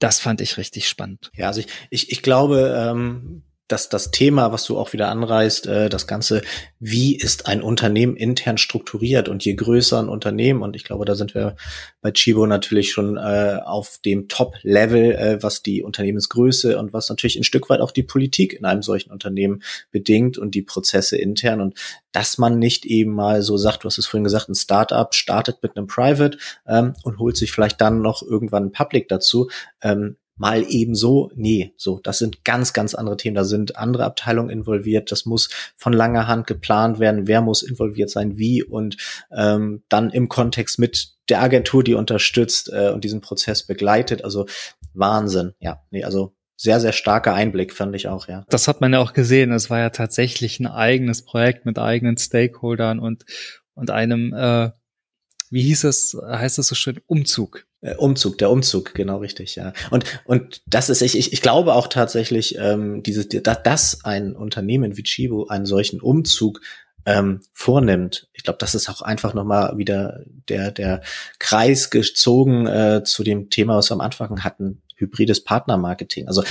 [0.00, 1.30] das fand ich richtig spannend.
[1.36, 5.66] Ja, also ich, ich, ich glaube, ähm, dass das Thema, was du auch wieder anreißt,
[5.66, 6.42] äh, das Ganze,
[6.78, 11.14] wie ist ein Unternehmen intern strukturiert und je größer ein Unternehmen, und ich glaube, da
[11.14, 11.56] sind wir
[12.00, 17.36] bei Chibo natürlich schon äh, auf dem Top-Level, äh, was die Unternehmensgröße und was natürlich
[17.36, 21.60] ein Stück weit auch die Politik in einem solchen Unternehmen bedingt und die Prozesse intern
[21.60, 21.78] und
[22.12, 25.62] dass man nicht eben mal so sagt, du hast es vorhin gesagt, ein Startup startet
[25.62, 29.48] mit einem Private ähm, und holt sich vielleicht dann noch irgendwann ein Public dazu.
[29.80, 31.30] Ähm, mal eben so.
[31.34, 33.34] Nee, so, das sind ganz, ganz andere Themen.
[33.34, 35.12] Da sind andere Abteilungen involviert.
[35.12, 37.26] Das muss von langer Hand geplant werden.
[37.26, 38.96] Wer muss involviert sein, wie und
[39.30, 44.24] ähm, dann im Kontext mit der Agentur, die unterstützt äh, und diesen Prozess begleitet.
[44.24, 44.46] Also
[44.94, 45.54] Wahnsinn.
[45.60, 48.44] Ja, nee, also sehr, sehr starker Einblick, fand ich auch, ja.
[48.48, 49.50] Das hat man ja auch gesehen.
[49.52, 53.24] Es war ja tatsächlich ein eigenes Projekt mit eigenen Stakeholdern und,
[53.74, 54.70] und einem, äh,
[55.50, 57.66] wie hieß es, heißt es so schön, Umzug.
[57.82, 59.72] Äh, Umzug, der Umzug, genau richtig, ja.
[59.90, 64.96] Und und das ist ich ich, ich glaube auch tatsächlich, ähm, dieses dass, ein Unternehmen
[64.96, 66.60] wie Chibo einen solchen Umzug
[67.04, 68.28] ähm, vornimmt.
[68.32, 71.02] Ich glaube, das ist auch einfach nochmal wieder der der
[71.40, 76.28] Kreis gezogen äh, zu dem Thema, was wir am Anfang hatten, hybrides Partnermarketing.
[76.28, 76.44] Also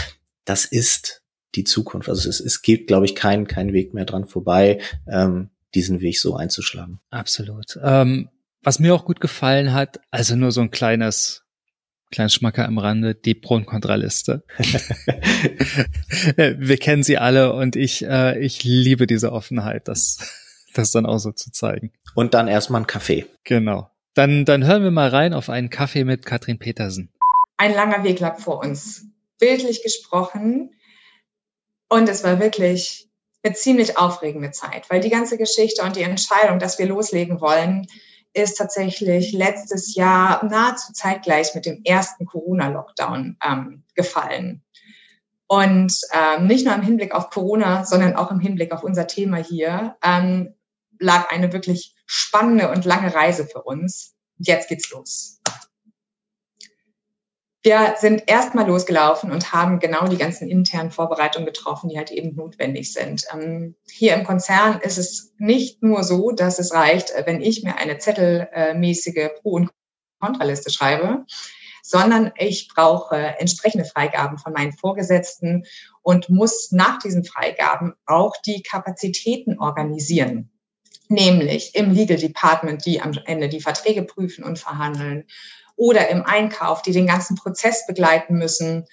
[0.43, 1.23] das ist
[1.55, 2.09] die Zukunft.
[2.09, 6.19] Also es, es gibt, glaube ich, keinen keinen Weg mehr dran vorbei, ähm, diesen Weg
[6.19, 6.99] so einzuschlagen.
[7.09, 7.79] Absolut.
[7.81, 8.27] Ähm
[8.63, 11.43] was mir auch gut gefallen hat, also nur so ein kleines,
[12.11, 14.43] kleines Schmacker am Rande, die Pro- und Kontraliste.
[16.35, 20.19] Wir kennen sie alle und ich, äh, ich liebe diese Offenheit, das,
[20.73, 21.91] das dann auch so zu zeigen.
[22.15, 23.25] Und dann erstmal ein Kaffee.
[23.43, 23.89] Genau.
[24.13, 27.11] Dann, dann hören wir mal rein auf einen Kaffee mit Katrin Petersen.
[27.57, 29.05] Ein langer Weg lag vor uns.
[29.39, 30.75] Bildlich gesprochen.
[31.89, 33.07] Und es war wirklich
[33.43, 37.87] eine ziemlich aufregende Zeit, weil die ganze Geschichte und die Entscheidung, dass wir loslegen wollen,
[38.33, 44.63] ist tatsächlich letztes Jahr nahezu zeitgleich mit dem ersten Corona-Lockdown ähm, gefallen.
[45.47, 49.37] Und ähm, nicht nur im Hinblick auf Corona, sondern auch im Hinblick auf unser Thema
[49.37, 50.55] hier, ähm,
[50.97, 54.15] lag eine wirklich spannende und lange Reise für uns.
[54.37, 55.41] Jetzt geht's los.
[57.63, 62.35] Wir sind erstmal losgelaufen und haben genau die ganzen internen Vorbereitungen getroffen, die halt eben
[62.35, 63.25] notwendig sind.
[63.31, 67.77] Ähm, hier im Konzern ist es nicht nur so, dass es reicht, wenn ich mir
[67.77, 69.69] eine zettelmäßige Pro- und
[70.19, 71.25] Kontraliste schreibe,
[71.83, 75.65] sondern ich brauche entsprechende Freigaben von meinen Vorgesetzten
[76.01, 80.51] und muss nach diesen Freigaben auch die Kapazitäten organisieren
[81.11, 85.25] nämlich im Legal Department, die am Ende die Verträge prüfen und verhandeln,
[85.81, 88.85] oder im Einkauf, die den ganzen Prozess begleiten müssen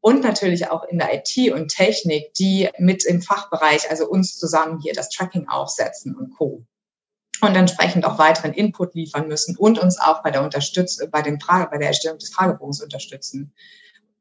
[0.00, 4.80] und natürlich auch in der IT und Technik, die mit im Fachbereich, also uns zusammen
[4.80, 6.66] hier das Tracking aufsetzen und Co.
[7.40, 11.38] Und entsprechend auch weiteren Input liefern müssen und uns auch bei der Unterstützung, bei dem
[11.38, 13.54] Frage, bei der Erstellung des Fragebogens unterstützen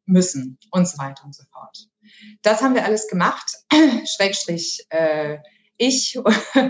[0.06, 1.90] müssen und so weiter und so fort.
[2.44, 3.58] Das haben wir alles gemacht.
[4.06, 5.40] Schrägstrich äh,
[5.78, 6.20] ich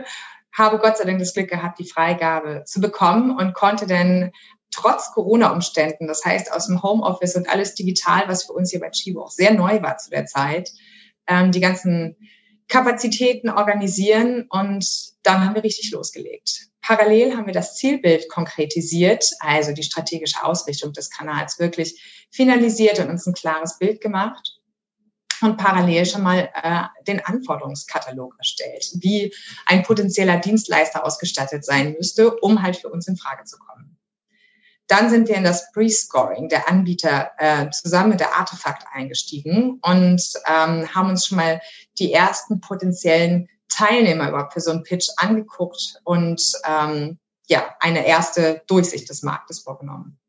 [0.54, 4.32] habe Gott sei Dank das Glück gehabt, die Freigabe zu bekommen und konnte dann
[4.72, 8.90] trotz Corona-Umständen, das heißt aus dem Homeoffice und alles digital, was für uns hier bei
[8.90, 10.72] Chibo auch sehr neu war zu der Zeit,
[11.28, 12.16] ähm, die ganzen
[12.68, 14.86] Kapazitäten organisieren und
[15.24, 16.68] dann haben wir richtig losgelegt.
[16.82, 23.10] Parallel haben wir das Zielbild konkretisiert, also die strategische Ausrichtung des Kanals wirklich finalisiert und
[23.10, 24.62] uns ein klares Bild gemacht
[25.42, 29.34] und parallel schon mal äh, den Anforderungskatalog erstellt, wie
[29.66, 33.91] ein potenzieller Dienstleister ausgestattet sein müsste, um halt für uns in Frage zu kommen.
[34.92, 40.22] Dann sind wir in das Pre-Scoring der Anbieter äh, zusammen mit der Artefakt eingestiegen und
[40.46, 41.62] ähm, haben uns schon mal
[41.98, 48.64] die ersten potenziellen Teilnehmer überhaupt für so einen Pitch angeguckt und ähm, ja, eine erste
[48.68, 50.20] Durchsicht des Marktes vorgenommen.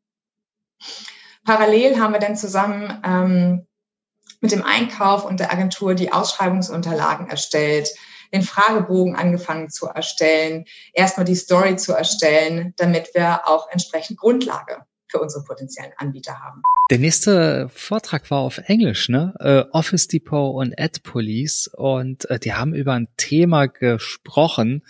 [1.43, 3.67] Parallel haben wir dann zusammen ähm,
[4.39, 7.89] mit dem Einkauf und der Agentur die Ausschreibungsunterlagen erstellt,
[8.33, 14.81] den Fragebogen angefangen zu erstellen, erstmal die Story zu erstellen, damit wir auch entsprechend Grundlage
[15.07, 16.63] für unsere potenziellen Anbieter haben.
[16.89, 19.33] Der nächste Vortrag war auf Englisch, ne?
[19.39, 24.83] Äh, Office Depot und Ad Police und äh, die haben über ein Thema gesprochen,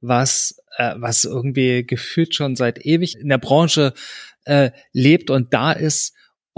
[0.00, 3.92] was äh, was irgendwie gefühlt schon seit ewig in der Branche
[4.94, 6.14] lebt und da ist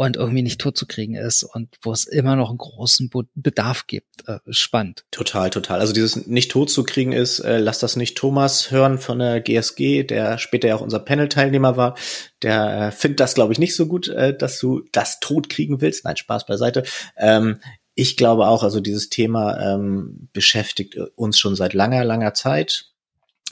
[0.07, 4.27] und irgendwie nicht totzukriegen ist und wo es immer noch einen großen Bedarf gibt.
[4.27, 5.05] Äh, spannend.
[5.11, 5.81] Total, total.
[5.81, 10.39] Also dieses nicht totzukriegen ist, äh, lass das nicht Thomas hören von der GSG, der
[10.39, 11.97] später ja auch unser Panel-Teilnehmer war.
[12.41, 15.83] Der äh, findet das, glaube ich, nicht so gut, äh, dass du das tot kriegen
[15.83, 16.07] willst.
[16.07, 16.85] Nein, Spaß beiseite.
[17.19, 17.61] Ähm,
[17.95, 22.87] ich glaube auch, also dieses Thema ähm, beschäftigt uns schon seit langer, langer Zeit.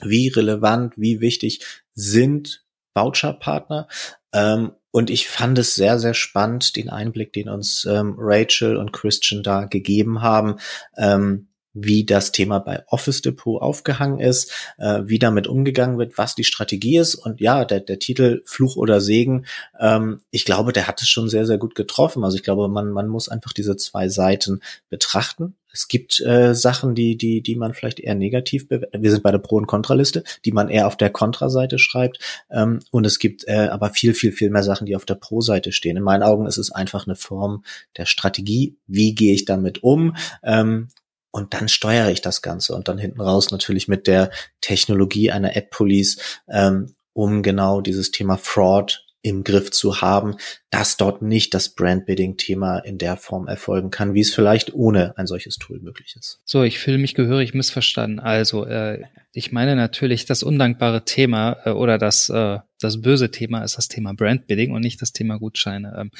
[0.00, 1.60] Wie relevant, wie wichtig
[1.92, 3.86] sind Voucher-Partner?
[4.32, 8.92] Ähm, und ich fand es sehr, sehr spannend, den Einblick, den uns ähm, Rachel und
[8.92, 10.56] Christian da gegeben haben,
[10.96, 11.48] ähm,
[11.84, 16.44] wie das Thema bei Office Depot aufgehangen ist, äh, wie damit umgegangen wird, was die
[16.44, 17.14] Strategie ist.
[17.14, 19.46] Und ja, der, der Titel Fluch oder Segen,
[19.80, 22.24] ähm, ich glaube, der hat es schon sehr, sehr gut getroffen.
[22.24, 25.54] Also ich glaube, man, man muss einfach diese zwei Seiten betrachten.
[25.72, 29.02] Es gibt äh, Sachen, die, die, die man vielleicht eher negativ bewertet.
[29.02, 32.18] Wir sind bei der Pro- und Kontraliste, die man eher auf der Kontraseite schreibt.
[32.50, 35.72] Ähm, und es gibt äh, aber viel, viel, viel mehr Sachen, die auf der Pro-Seite
[35.72, 35.96] stehen.
[35.96, 37.64] In meinen Augen ist es einfach eine Form
[37.96, 38.76] der Strategie.
[38.86, 40.16] Wie gehe ich damit um?
[40.42, 40.88] Ähm,
[41.30, 45.50] und dann steuere ich das Ganze und dann hinten raus natürlich mit der Technologie einer
[45.50, 50.36] Ad Police, ähm, um genau dieses Thema Fraud im Griff zu haben,
[50.70, 55.26] dass dort nicht das Brandbidding-Thema in der Form erfolgen kann, wie es vielleicht ohne ein
[55.26, 56.40] solches Tool möglich ist.
[56.44, 58.20] So, ich fühle mich gehörig missverstanden.
[58.20, 63.64] Also, äh, ich meine natürlich, das undankbare Thema äh, oder das, äh, das böse Thema
[63.64, 65.96] ist das Thema Brandbidding und nicht das Thema Gutscheine.
[65.98, 66.10] Ähm,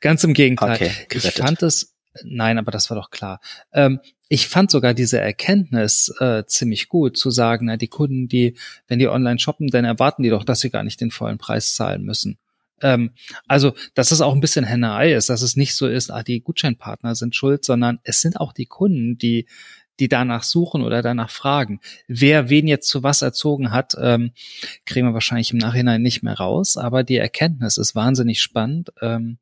[0.00, 0.74] ganz im Gegenteil.
[0.74, 3.40] Okay, ich fand es Nein, aber das war doch klar.
[3.72, 8.56] Ähm, ich fand sogar diese Erkenntnis äh, ziemlich gut, zu sagen, na, die Kunden, die,
[8.86, 11.74] wenn die online shoppen, dann erwarten die doch, dass sie gar nicht den vollen Preis
[11.74, 12.38] zahlen müssen.
[12.82, 13.12] Ähm,
[13.46, 16.40] also, dass es auch ein bisschen Henne-Ei ist, dass es nicht so ist, ah, die
[16.40, 19.46] Gutscheinpartner sind schuld, sondern es sind auch die Kunden, die
[20.00, 21.80] die danach suchen oder danach fragen.
[22.06, 24.32] Wer wen jetzt zu was erzogen hat, ähm,
[24.84, 28.92] kriegen wir wahrscheinlich im Nachhinein nicht mehr raus, aber die Erkenntnis ist wahnsinnig spannend.
[29.00, 29.38] Ähm,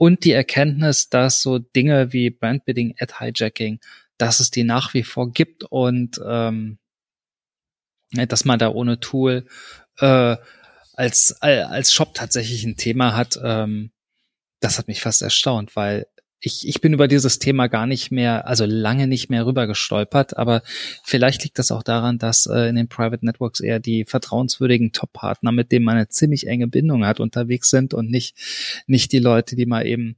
[0.00, 3.80] und die Erkenntnis, dass so Dinge wie Brandbidding, Ad-Hijacking,
[4.16, 6.78] dass es die nach wie vor gibt und ähm,
[8.12, 9.46] dass man da ohne Tool
[9.98, 10.38] äh,
[10.94, 13.92] als, als Shop tatsächlich ein Thema hat, ähm,
[14.60, 16.06] das hat mich fast erstaunt, weil
[16.40, 20.36] ich, ich bin über dieses Thema gar nicht mehr, also lange nicht mehr rüber gestolpert,
[20.36, 20.62] aber
[21.04, 25.52] vielleicht liegt das auch daran, dass äh, in den Private Networks eher die vertrauenswürdigen Top-Partner,
[25.52, 28.36] mit denen man eine ziemlich enge Bindung hat, unterwegs sind und nicht,
[28.86, 30.16] nicht die Leute, die mal eben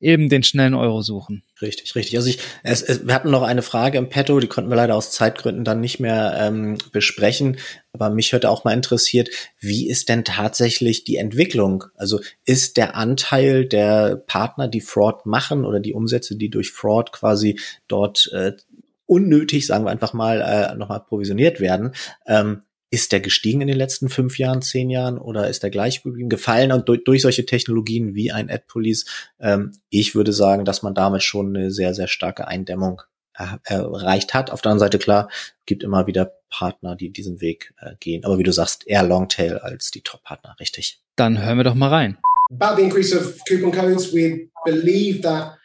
[0.00, 1.42] eben den schnellen Euro suchen.
[1.60, 2.16] Richtig, richtig.
[2.16, 4.96] Also ich, es, es, wir hatten noch eine Frage im Petto, die konnten wir leider
[4.96, 7.58] aus Zeitgründen dann nicht mehr ähm, besprechen.
[7.92, 11.84] Aber mich hätte auch mal interessiert, wie ist denn tatsächlich die Entwicklung?
[11.96, 17.12] Also ist der Anteil der Partner, die Fraud machen oder die Umsätze, die durch Fraud
[17.12, 18.52] quasi dort äh,
[19.06, 21.92] unnötig, sagen wir einfach mal, äh, nochmal provisioniert werden,
[22.26, 26.02] ähm, ist der gestiegen in den letzten fünf Jahren, zehn Jahren oder ist der gleich
[26.02, 26.28] geblieben?
[26.28, 29.06] Gefallen und durch, durch solche Technologien wie ein Ad Police,
[29.38, 33.02] ähm, ich würde sagen, dass man damit schon eine sehr, sehr starke Eindämmung
[33.64, 34.50] erreicht hat.
[34.50, 35.30] Auf der anderen Seite klar,
[35.66, 38.24] gibt immer wieder Partner, die diesen Weg äh, gehen.
[38.24, 41.00] Aber wie du sagst, eher Longtail als die Top-Partner, richtig.
[41.16, 42.18] Dann hören wir doch mal rein.
[42.50, 45.56] About the increase of coupon codes, we believe that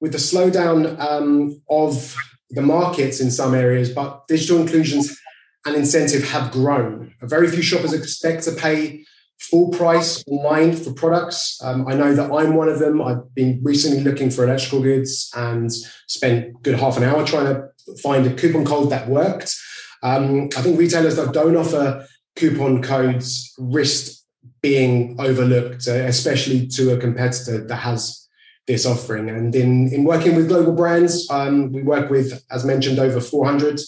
[0.00, 2.16] with the slowdown um, of
[2.50, 5.18] the markets in some areas, but digital inclusions
[5.66, 7.14] and incentive have grown.
[7.20, 9.04] Very few shoppers expect to pay
[9.38, 11.60] full price online for products.
[11.62, 13.02] Um, I know that I'm one of them.
[13.02, 15.72] I've been recently looking for electrical goods and
[16.06, 17.68] spent good half an hour trying to
[18.02, 19.54] find a coupon code that worked.
[20.02, 24.20] Um, I think retailers that don't offer coupon codes risk
[24.62, 28.28] being overlooked, uh, especially to a competitor that has
[28.66, 29.28] this offering.
[29.28, 33.80] And in, in working with global brands, um, we work with, as mentioned, over 400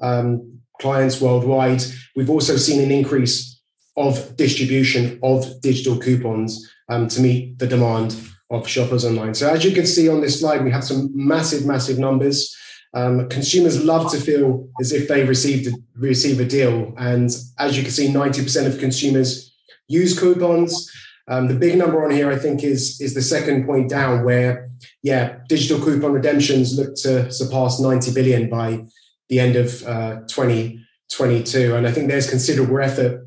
[0.00, 1.82] um, clients worldwide.
[2.14, 3.36] We've also seen an increase
[3.96, 6.50] of distribution of digital coupons
[6.90, 8.10] um, to meet the demand
[8.50, 9.34] of shoppers online.
[9.34, 12.54] So as you can see on this slide, we have some massive, massive numbers.
[12.92, 17.76] Um, consumers love to feel as if they received a, receive a deal, and as
[17.76, 19.28] you can see, 90% of consumers
[19.88, 20.70] use coupons.
[21.26, 24.70] Um, the big number on here, I think, is is the second point down, where
[25.02, 28.84] yeah, digital coupon redemptions look to surpass 90 billion by
[29.28, 31.74] the end of uh, 2022.
[31.74, 33.26] And I think there's considerable effort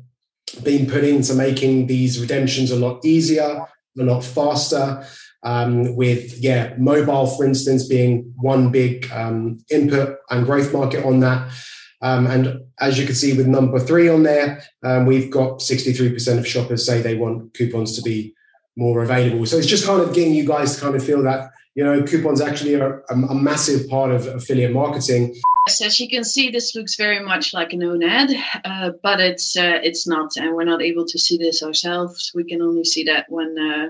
[0.62, 3.66] being put into making these redemptions a lot easier,
[3.98, 5.04] a lot faster.
[5.44, 11.20] Um, with yeah, mobile, for instance, being one big um, input and growth market on
[11.20, 11.52] that.
[12.00, 16.38] Um, and as you can see with number three on there, um, we've got 63%
[16.38, 18.34] of shoppers say they want coupons to be
[18.76, 19.44] more available.
[19.46, 22.02] So it's just kind of getting you guys to kind of feel that, you know,
[22.04, 25.34] coupons actually are a, a massive part of affiliate marketing.
[25.68, 28.30] As you can see, this looks very much like an own ad,
[28.64, 32.32] uh, but it's uh, it's not, and we're not able to see this ourselves.
[32.34, 33.88] We can only see that when uh,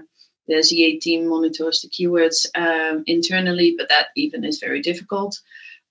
[0.48, 5.38] the ZA team monitors the keywords um, internally, but that even is very difficult.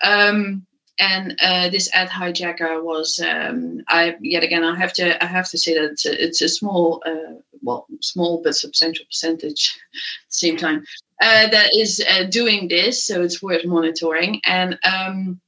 [0.03, 0.65] Um,
[0.99, 5.49] and uh, this ad hijacker was, um, I yet again, I have to I have
[5.51, 9.99] to say that it's a, it's a small, uh, well, small but substantial percentage at
[10.29, 10.83] the same time
[11.21, 14.77] uh, that is doing this, so it's worth monitoring and.
[14.83, 15.39] Um,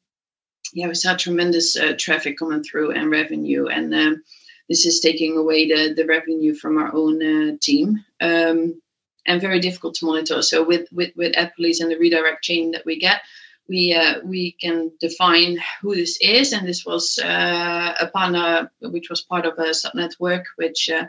[0.74, 4.24] yeah, we saw tremendous uh, traffic coming through and revenue, and um,
[4.68, 8.82] this is taking away the the revenue from our own uh, team, um,
[9.26, 10.42] and very difficult to monitor.
[10.42, 13.22] So with with with police and the redirect chain that we get,
[13.68, 19.10] we uh, we can define who this is, and this was uh, a partner which
[19.10, 20.90] was part of a sub network, which.
[20.90, 21.06] Uh,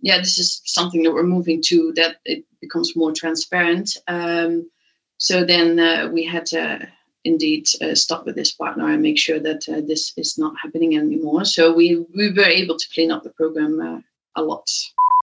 [0.00, 3.96] yeah, this is something that we're moving to that it becomes more transparent.
[4.06, 4.70] Um,
[5.18, 6.88] so then uh, we had to
[7.28, 10.96] indeed uh, stop with this partner and make sure that uh, this is not happening
[10.96, 11.44] anymore.
[11.44, 14.00] So we, we were able to clean up the program uh,
[14.34, 14.68] a lot.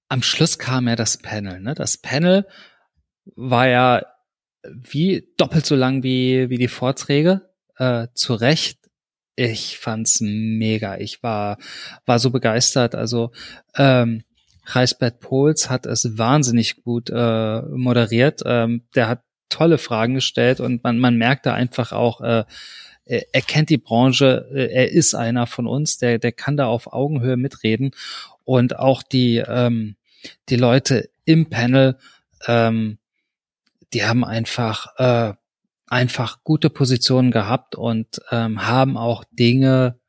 [0.09, 1.59] Am Schluss kam ja das Panel.
[1.59, 1.73] Ne?
[1.73, 2.45] Das Panel
[3.35, 4.01] war ja
[4.63, 7.49] wie doppelt so lang wie, wie die Vorträge.
[7.77, 8.79] Äh, zu Recht.
[9.35, 10.97] Ich fand's mega.
[10.97, 11.57] Ich war,
[12.05, 12.95] war so begeistert.
[12.95, 13.31] Also
[13.75, 14.23] ähm,
[14.65, 18.41] Reisbert Pohls hat es wahnsinnig gut äh, moderiert.
[18.45, 22.43] Ähm, der hat tolle Fragen gestellt und man, man merkt da einfach auch, äh,
[23.05, 26.91] er kennt die Branche, äh, er ist einer von uns, der, der kann da auf
[26.91, 27.91] Augenhöhe mitreden
[28.43, 29.95] und auch die, ähm,
[30.49, 31.97] die Leute im Panel,
[32.47, 32.97] ähm,
[33.93, 35.33] die haben einfach, äh,
[35.87, 39.99] einfach gute Positionen gehabt und ähm, haben auch Dinge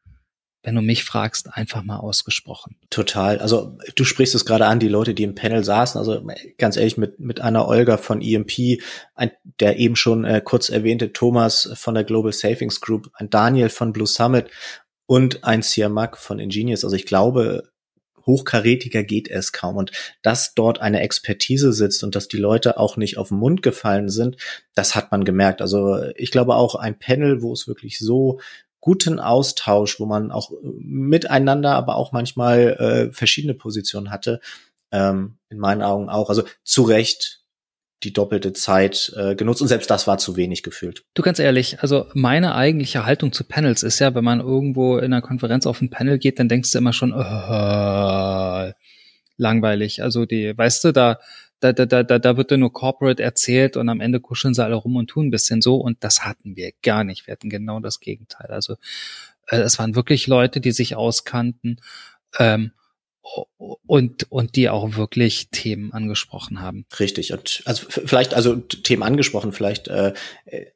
[0.67, 2.75] wenn du mich fragst, einfach mal ausgesprochen.
[2.91, 3.39] Total.
[3.39, 5.97] Also du sprichst es gerade an, die Leute, die im Panel saßen.
[5.97, 6.27] Also
[6.59, 8.83] ganz ehrlich, mit, mit Anna Olga von EMP,
[9.15, 13.69] ein, der eben schon äh, kurz erwähnte Thomas von der Global Savings Group, ein Daniel
[13.69, 14.51] von Blue Summit
[15.07, 16.83] und ein Siamak von Ingenious.
[16.83, 17.71] Also ich glaube,
[18.27, 19.77] hochkarätiger geht es kaum.
[19.77, 23.63] Und dass dort eine Expertise sitzt und dass die Leute auch nicht auf den Mund
[23.63, 24.37] gefallen sind,
[24.75, 25.63] das hat man gemerkt.
[25.63, 28.41] Also ich glaube auch ein Panel, wo es wirklich so
[28.87, 34.41] guten Austausch, wo man auch miteinander, aber auch manchmal äh, verschiedene Positionen hatte.
[34.93, 36.29] Ähm, in meinen Augen auch.
[36.29, 37.41] Also zu Recht
[38.05, 41.03] die doppelte Zeit äh, genutzt und selbst das war zu wenig gefühlt.
[41.15, 45.13] Du ganz ehrlich, also meine eigentliche Haltung zu Panels ist ja, wenn man irgendwo in
[45.13, 48.73] einer Konferenz auf ein Panel geht, dann denkst du immer schon, oh,
[49.37, 50.05] langweilig.
[50.05, 51.19] Also die, weißt du, da
[51.61, 54.97] da, da, da, da wird nur Corporate erzählt und am Ende kuscheln sie alle rum
[54.97, 57.27] und tun ein bisschen so und das hatten wir gar nicht.
[57.27, 58.49] Wir hatten genau das Gegenteil.
[58.49, 58.77] Also
[59.49, 61.81] äh, es waren wirklich Leute, die sich auskannten
[62.39, 62.73] ähm,
[63.87, 66.87] und, und die auch wirklich Themen angesprochen haben.
[67.01, 67.33] Richtig.
[67.33, 70.13] Und also vielleicht, also Themen angesprochen, vielleicht äh,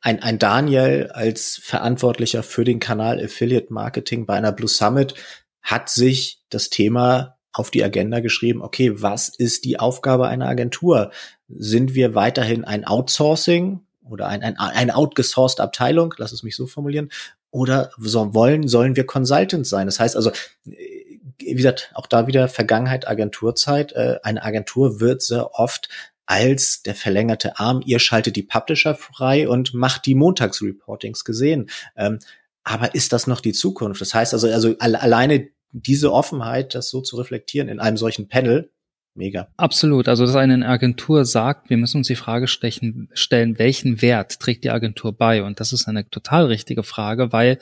[0.01, 5.15] ein, ein Daniel als Verantwortlicher für den Kanal Affiliate Marketing bei einer Blue Summit
[5.63, 11.11] hat sich das Thema auf die Agenda geschrieben, okay, was ist die Aufgabe einer Agentur?
[11.49, 16.67] Sind wir weiterhin ein Outsourcing oder ein, ein, eine outgesourced Abteilung, lass es mich so
[16.67, 17.11] formulieren,
[17.51, 19.87] oder so wollen, sollen wir Consultants sein?
[19.87, 20.31] Das heißt also,
[20.65, 23.93] wie gesagt, auch da wieder Vergangenheit, Agenturzeit.
[23.93, 25.89] Äh, eine Agentur wird sehr oft
[26.27, 31.69] als der verlängerte Arm, ihr schaltet die Publisher frei und macht die Montagsreportings gesehen.
[31.97, 32.21] Ähm,
[32.63, 34.01] aber ist das noch die Zukunft?
[34.01, 38.71] Das heißt also, also alleine diese Offenheit, das so zu reflektieren in einem solchen Panel,
[39.15, 39.49] mega.
[39.57, 40.09] Absolut.
[40.09, 44.65] Also, dass eine Agentur sagt, wir müssen uns die Frage stechen, stellen, welchen Wert trägt
[44.65, 45.43] die Agentur bei?
[45.43, 47.59] Und das ist eine total richtige Frage, weil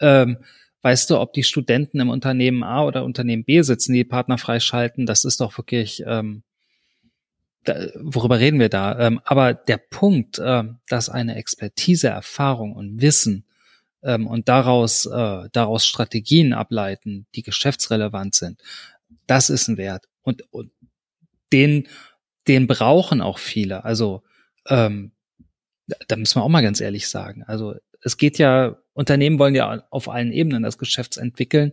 [0.00, 0.38] ähm,
[0.86, 5.04] weißt du, ob die Studenten im Unternehmen A oder Unternehmen B sitzen, die Partner freischalten,
[5.04, 6.44] das ist doch wirklich, ähm,
[7.96, 8.96] worüber reden wir da?
[9.00, 13.45] Ähm, aber der Punkt, äh, dass eine Expertise, Erfahrung und Wissen
[14.06, 18.62] ähm, und daraus, äh, daraus Strategien ableiten, die geschäftsrelevant sind,
[19.26, 20.06] das ist ein Wert.
[20.22, 20.70] Und, und
[21.52, 21.88] den,
[22.46, 23.84] den brauchen auch viele.
[23.84, 24.22] Also
[24.68, 25.12] ähm,
[26.08, 27.44] da müssen wir auch mal ganz ehrlich sagen.
[27.46, 31.72] Also es geht ja, Unternehmen wollen ja auf allen Ebenen das Geschäft entwickeln.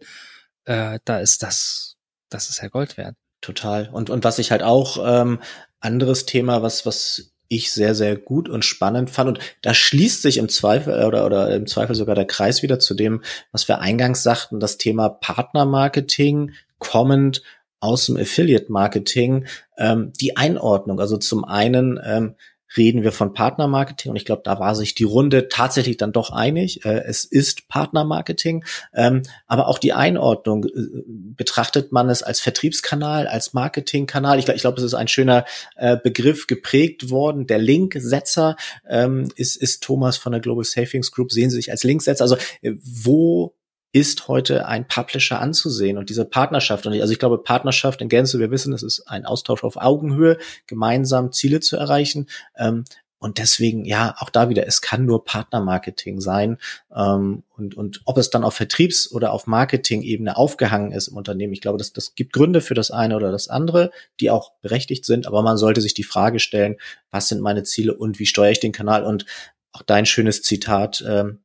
[0.65, 1.97] Äh, da ist das,
[2.29, 3.15] das ist ja Gold wert.
[3.41, 3.89] Total.
[3.89, 5.39] Und, und was ich halt auch, ähm,
[5.79, 9.29] anderes Thema, was, was ich sehr, sehr gut und spannend fand.
[9.29, 12.93] Und da schließt sich im Zweifel oder, oder im Zweifel sogar der Kreis wieder zu
[12.93, 17.41] dem, was wir eingangs sagten, das Thema Partnermarketing kommend
[17.79, 19.45] aus dem Affiliate Marketing,
[19.77, 20.99] ähm, die Einordnung.
[20.99, 22.35] Also zum einen, ähm,
[22.77, 26.31] reden wir von Partnermarketing und ich glaube, da war sich die Runde tatsächlich dann doch
[26.31, 26.85] einig.
[26.85, 30.65] Äh, es ist Partnermarketing, ähm, aber auch die Einordnung.
[30.65, 31.03] Äh,
[31.35, 34.39] betrachtet man es als Vertriebskanal, als Marketingkanal?
[34.39, 35.45] Ich glaube, ich glaub, es ist ein schöner
[35.75, 37.47] äh, Begriff geprägt worden.
[37.47, 38.55] Der Linksetzer
[38.87, 41.31] ähm, ist, ist Thomas von der Global Savings Group.
[41.31, 42.23] Sehen Sie sich als Linksetzer?
[42.23, 43.55] Also äh, wo
[43.93, 46.85] ist heute ein Publisher anzusehen und diese Partnerschaft.
[46.85, 50.39] Und also ich glaube, Partnerschaft in Gänze, wir wissen, es ist ein Austausch auf Augenhöhe,
[50.65, 52.27] gemeinsam Ziele zu erreichen.
[52.57, 52.85] Ähm,
[53.19, 56.57] und deswegen, ja, auch da wieder, es kann nur Partnermarketing sein.
[56.93, 61.53] Ähm, und, und ob es dann auf Vertriebs- oder auf Marketing-Ebene aufgehangen ist im Unternehmen,
[61.53, 65.05] ich glaube, das, das gibt Gründe für das eine oder das andere, die auch berechtigt
[65.05, 65.27] sind.
[65.27, 66.77] Aber man sollte sich die Frage stellen,
[67.11, 69.05] was sind meine Ziele und wie steuere ich den Kanal?
[69.05, 69.25] Und
[69.71, 71.39] auch dein schönes Zitat, ähm,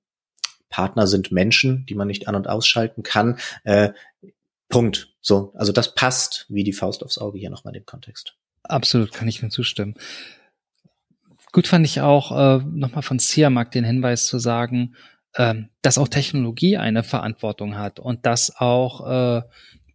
[0.68, 3.38] Partner sind Menschen, die man nicht an- und ausschalten kann.
[3.64, 3.90] Äh,
[4.68, 5.14] Punkt.
[5.20, 8.36] So, also das passt wie die Faust aufs Auge hier nochmal in dem Kontext.
[8.62, 9.94] Absolut, kann ich nur zustimmen.
[11.52, 14.94] Gut fand ich auch äh, nochmal von Siamak den Hinweis zu sagen,
[15.34, 19.42] ähm, dass auch Technologie eine Verantwortung hat und dass auch äh,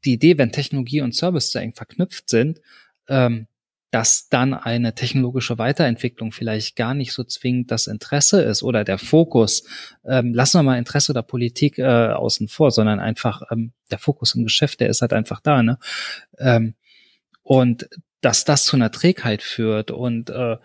[0.05, 2.59] die Idee, wenn Technologie und Service zu eng verknüpft sind,
[3.07, 3.47] ähm,
[3.93, 8.97] dass dann eine technologische Weiterentwicklung vielleicht gar nicht so zwingend das Interesse ist oder der
[8.97, 9.67] Fokus.
[10.03, 14.33] Ähm, lassen wir mal Interesse oder Politik äh, außen vor, sondern einfach ähm, der Fokus
[14.33, 15.61] im Geschäft, der ist halt einfach da.
[15.61, 15.77] Ne?
[16.39, 16.73] Ähm,
[17.43, 17.87] und
[18.21, 20.57] dass das zu einer Trägheit führt und äh,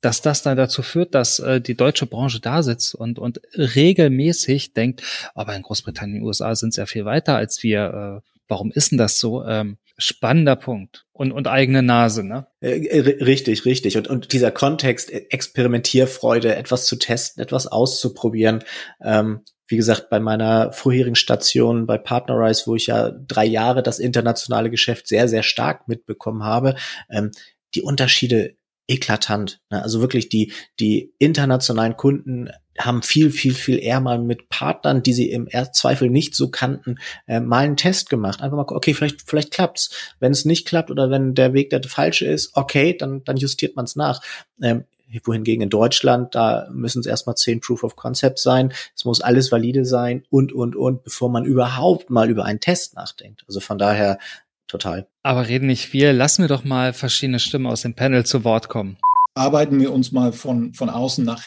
[0.00, 4.74] dass das dann dazu führt, dass äh, die deutsche Branche da sitzt und, und regelmäßig
[4.74, 5.02] denkt,
[5.34, 8.22] aber in Großbritannien, USA sind sehr viel weiter als wir.
[8.22, 9.44] Äh, warum ist denn das so?
[9.44, 11.06] Ähm, spannender Punkt.
[11.12, 12.46] Und, und eigene Nase, ne?
[12.60, 13.96] Äh, äh, richtig, richtig.
[13.96, 18.62] Und, und dieser Kontext, äh, Experimentierfreude, etwas zu testen, etwas auszuprobieren.
[19.02, 23.98] Ähm, wie gesagt, bei meiner vorherigen Station bei Partnerize, wo ich ja drei Jahre das
[23.98, 26.76] internationale Geschäft sehr, sehr stark mitbekommen habe,
[27.10, 27.30] ähm,
[27.74, 29.60] die Unterschiede eklatant.
[29.70, 29.82] Ne?
[29.82, 35.12] Also wirklich die, die internationalen Kunden haben viel, viel, viel eher mal mit Partnern, die
[35.12, 38.40] sie im Zweifel nicht so kannten, äh, mal einen Test gemacht.
[38.40, 40.14] Einfach mal, okay, vielleicht, vielleicht klappt's.
[40.20, 43.76] Wenn es nicht klappt oder wenn der Weg der falsche ist, okay, dann, dann justiert
[43.76, 44.20] man es nach.
[44.62, 44.84] Ähm,
[45.24, 48.72] wohingegen in Deutschland, da müssen es erstmal zehn Proof of Concept sein.
[48.94, 52.94] Es muss alles valide sein und, und, und, bevor man überhaupt mal über einen Test
[52.94, 53.44] nachdenkt.
[53.46, 54.18] Also von daher
[54.66, 55.06] total.
[55.22, 56.10] Aber reden nicht viel.
[56.10, 58.98] Lassen wir doch mal verschiedene Stimmen aus dem Panel zu Wort kommen.
[59.36, 61.46] Arbeiten wir uns mal von, von außen nach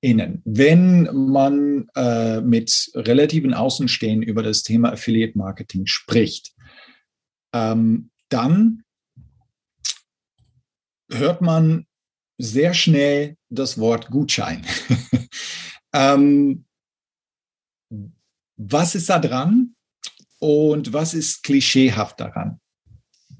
[0.00, 0.42] innen.
[0.44, 6.52] Wenn man äh, mit relativen Außenstehenden über das Thema Affiliate Marketing spricht,
[7.54, 8.82] ähm, dann
[11.12, 11.86] hört man
[12.38, 14.66] sehr schnell das Wort Gutschein.
[15.92, 16.64] ähm,
[18.56, 19.76] was ist da dran?
[20.40, 22.60] Und was ist klischeehaft daran?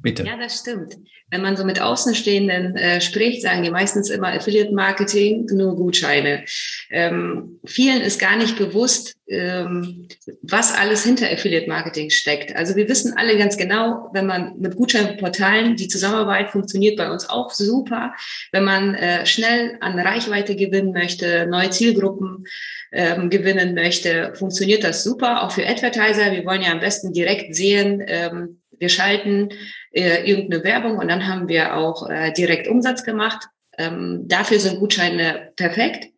[0.03, 0.25] Bitte.
[0.25, 0.97] Ja, das stimmt.
[1.31, 6.45] Wenn man so mit Außenstehenden äh, spricht, sagen die meistens immer Affiliate Marketing, nur Gutscheine.
[6.91, 10.09] Ähm, vielen ist gar nicht bewusst, ähm,
[10.43, 12.57] was alles hinter Affiliate Marketing steckt.
[12.57, 17.29] Also wir wissen alle ganz genau, wenn man mit Gutscheinportalen, die Zusammenarbeit funktioniert bei uns
[17.29, 18.15] auch super.
[18.53, 22.47] Wenn man äh, schnell an Reichweite gewinnen möchte, neue Zielgruppen
[22.91, 25.45] ähm, gewinnen möchte, funktioniert das super.
[25.45, 26.33] Auch für Advertiser.
[26.33, 29.51] Wir wollen ja am besten direkt sehen, ähm, wir schalten
[29.93, 33.47] äh, irgendeine Werbung und dann haben wir auch äh, direkt Umsatz gemacht.
[33.79, 36.09] Ähm, dafür sind Gutscheine perfekt.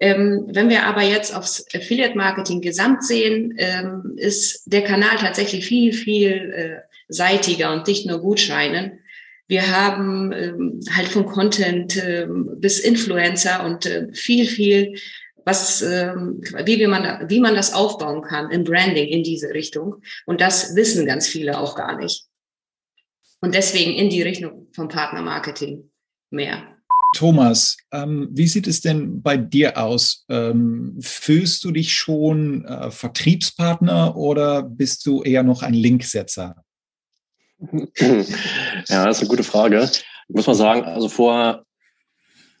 [0.00, 5.66] Ähm, wenn wir aber jetzt aufs Affiliate Marketing gesamt sehen, ähm, ist der Kanal tatsächlich
[5.66, 6.76] viel, viel äh,
[7.08, 9.00] seitiger und nicht nur Gutscheinen.
[9.48, 14.94] Wir haben ähm, halt von Content ähm, bis Influencer und äh, viel, viel,
[15.48, 20.02] was, ähm, wie, wie, man, wie man das aufbauen kann im Branding in diese Richtung.
[20.26, 22.26] Und das wissen ganz viele auch gar nicht.
[23.40, 25.90] Und deswegen in die Richtung vom Partnermarketing
[26.30, 26.76] mehr.
[27.16, 30.26] Thomas, ähm, wie sieht es denn bei dir aus?
[30.28, 36.62] Ähm, fühlst du dich schon äh, Vertriebspartner oder bist du eher noch ein Linksetzer?
[37.60, 39.90] Ja, das ist eine gute Frage.
[40.28, 41.64] Ich muss mal sagen, also vor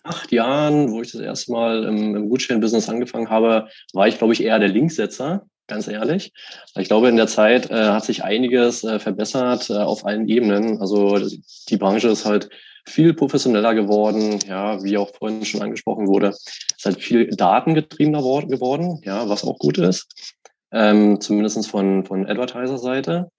[0.08, 4.32] acht Jahren, wo ich das erste Mal im, im Gutschein-Business angefangen habe, war ich, glaube
[4.32, 6.32] ich, eher der Linksetzer ganz ehrlich.
[6.76, 10.80] Ich glaube, in der Zeit äh, hat sich einiges äh, verbessert äh, auf allen Ebenen.
[10.80, 11.20] Also
[11.68, 12.48] die Branche ist halt
[12.86, 16.28] viel professioneller geworden, ja, wie auch vorhin schon angesprochen wurde.
[16.28, 20.34] Ist halt viel datengetriebener geworden, ja, was auch gut ist.
[20.72, 23.30] Ähm, zumindest von, von Advertiser-Seite.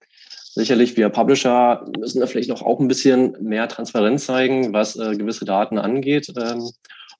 [0.52, 5.16] Sicherlich, wir Publisher müssen da vielleicht noch auch ein bisschen mehr Transparenz zeigen, was äh,
[5.16, 6.68] gewisse Daten angeht, ähm,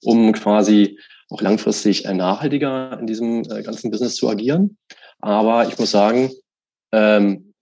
[0.02, 4.76] um quasi auch langfristig äh, nachhaltiger in diesem äh, ganzen Business zu agieren.
[5.20, 6.32] Aber ich muss sagen,
[6.90, 7.54] ähm,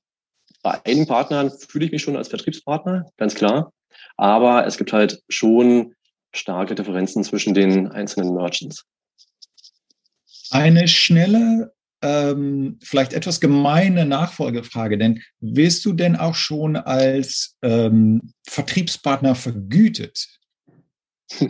[0.62, 3.72] bei einigen Partnern fühle ich mich schon als Vertriebspartner, ganz klar.
[4.16, 5.94] Aber es gibt halt schon
[6.34, 8.86] starke Differenzen zwischen den einzelnen Merchants.
[10.50, 18.32] Eine schnelle, ähm, vielleicht etwas gemeine Nachfolgefrage, denn wirst du denn auch schon als ähm,
[18.46, 20.26] Vertriebspartner vergütet?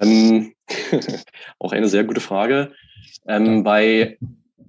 [0.00, 0.54] ähm,
[1.58, 2.72] auch eine sehr gute Frage.
[3.26, 4.18] Ähm, bei,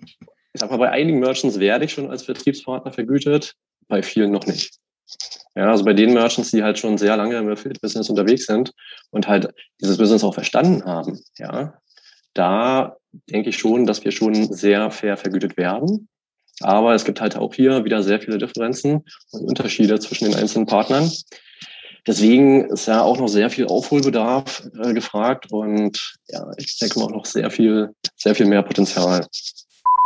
[0.01, 3.55] ich sag mal, bei einigen Merchants werde ich schon als Vertriebspartner vergütet,
[3.87, 4.77] bei vielen noch nicht.
[5.55, 8.71] Ja, also bei den Merchants, die halt schon sehr lange im Affiliate-Business unterwegs sind
[9.09, 11.73] und halt dieses Business auch verstanden haben, ja,
[12.33, 12.95] da
[13.29, 16.07] denke ich schon, dass wir schon sehr fair vergütet werden.
[16.61, 20.67] Aber es gibt halt auch hier wieder sehr viele Differenzen und Unterschiede zwischen den einzelnen
[20.67, 21.11] Partnern.
[22.07, 27.05] Deswegen ist ja auch noch sehr viel Aufholbedarf äh, gefragt und ja, ich denke mal
[27.05, 29.27] auch noch sehr viel, sehr viel mehr Potenzial.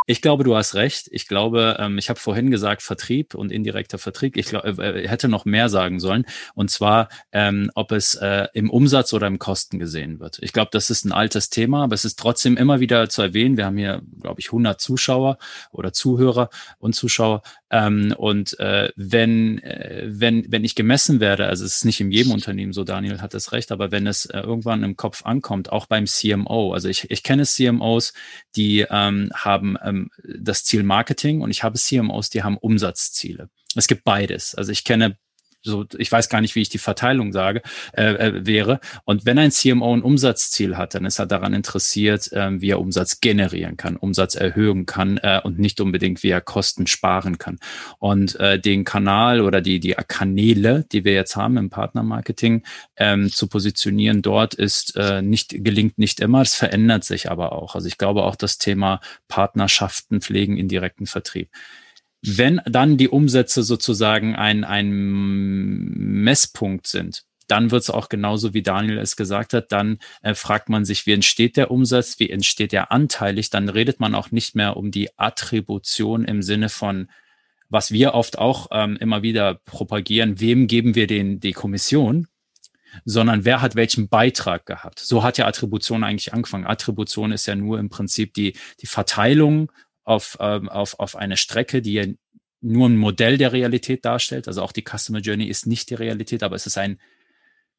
[0.08, 1.08] Ich glaube, du hast recht.
[1.12, 4.38] Ich glaube, ähm, ich habe vorhin gesagt, Vertrieb und indirekter Vertrieb.
[4.38, 6.26] Ich glaube, äh, hätte noch mehr sagen sollen.
[6.53, 10.38] Und zwar, ähm, ob es äh, im Umsatz oder im Kosten gesehen wird.
[10.41, 13.58] Ich glaube, das ist ein altes Thema, aber es ist trotzdem immer wieder zu erwähnen.
[13.58, 15.38] Wir haben hier, glaube ich, 100 Zuschauer
[15.72, 17.41] oder Zuhörer und Zuschauer.
[17.72, 22.12] Ähm, und äh, wenn, äh, wenn, wenn ich gemessen werde, also es ist nicht in
[22.12, 25.72] jedem Unternehmen so, Daniel hat es recht, aber wenn es äh, irgendwann im Kopf ankommt,
[25.72, 28.14] auch beim CMO, also ich, ich kenne CMOs,
[28.56, 33.50] die ähm, haben ähm, das Ziel Marketing und ich habe CMOs, die haben Umsatzziele.
[33.76, 34.56] Es gibt beides.
[34.56, 35.18] Also ich kenne
[35.66, 37.61] so, ich weiß gar nicht, wie ich die Verteilung sage,
[37.93, 38.80] äh, äh, wäre.
[39.03, 42.80] Und wenn ein CMO ein Umsatzziel hat, dann ist er daran interessiert, äh, wie er
[42.80, 47.57] Umsatz generieren kann, Umsatz erhöhen kann äh, und nicht unbedingt, wie er Kosten sparen kann.
[47.99, 52.63] Und äh, den Kanal oder die, die Kanäle, die wir jetzt haben im Partnermarketing,
[52.97, 56.41] ähm, zu positionieren dort ist äh, nicht, gelingt nicht immer.
[56.41, 57.76] Es verändert sich aber auch.
[57.76, 61.49] Also ich glaube auch das Thema Partnerschaften pflegen, indirekten Vertrieb
[62.26, 68.64] wenn dann die Umsätze sozusagen ein, ein Messpunkt sind, dann wird es auch genauso, wie
[68.64, 72.72] Daniel es gesagt hat, dann äh, fragt man sich, wie entsteht der Umsatz, wie entsteht
[72.72, 77.10] der anteilig, dann redet man auch nicht mehr um die Attribution im Sinne von,
[77.70, 82.28] was wir oft auch ähm, immer wieder propagieren, wem geben wir den, die Kommission,
[83.04, 85.00] sondern wer hat welchen Beitrag gehabt.
[85.00, 86.66] So hat ja Attribution eigentlich angefangen.
[86.66, 89.72] Attribution ist ja nur im Prinzip die, die Verteilung
[90.06, 92.06] auf, ähm, auf, auf eine Strecke, die ja
[92.62, 94.47] nur ein Modell der Realität darstellt.
[94.47, 96.99] Also auch die Customer Journey ist nicht die Realität, aber es ist ein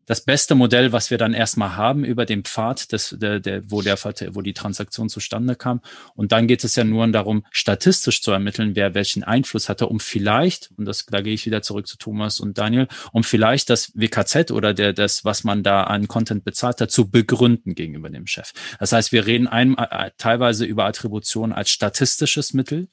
[0.07, 3.83] das beste Modell, was wir dann erstmal haben über den Pfad, des, der, der, wo,
[3.83, 3.99] der,
[4.31, 5.81] wo die Transaktion zustande kam.
[6.15, 10.01] Und dann geht es ja nur darum, statistisch zu ermitteln, wer welchen Einfluss hatte, um
[10.01, 13.93] vielleicht, und das, da gehe ich wieder zurück zu Thomas und Daniel, um vielleicht das
[13.95, 18.27] WKZ oder der, das, was man da an Content bezahlt hat, zu begründen gegenüber dem
[18.27, 18.53] Chef.
[18.79, 22.89] Das heißt, wir reden ein, äh, teilweise über Attribution als statistisches Mittel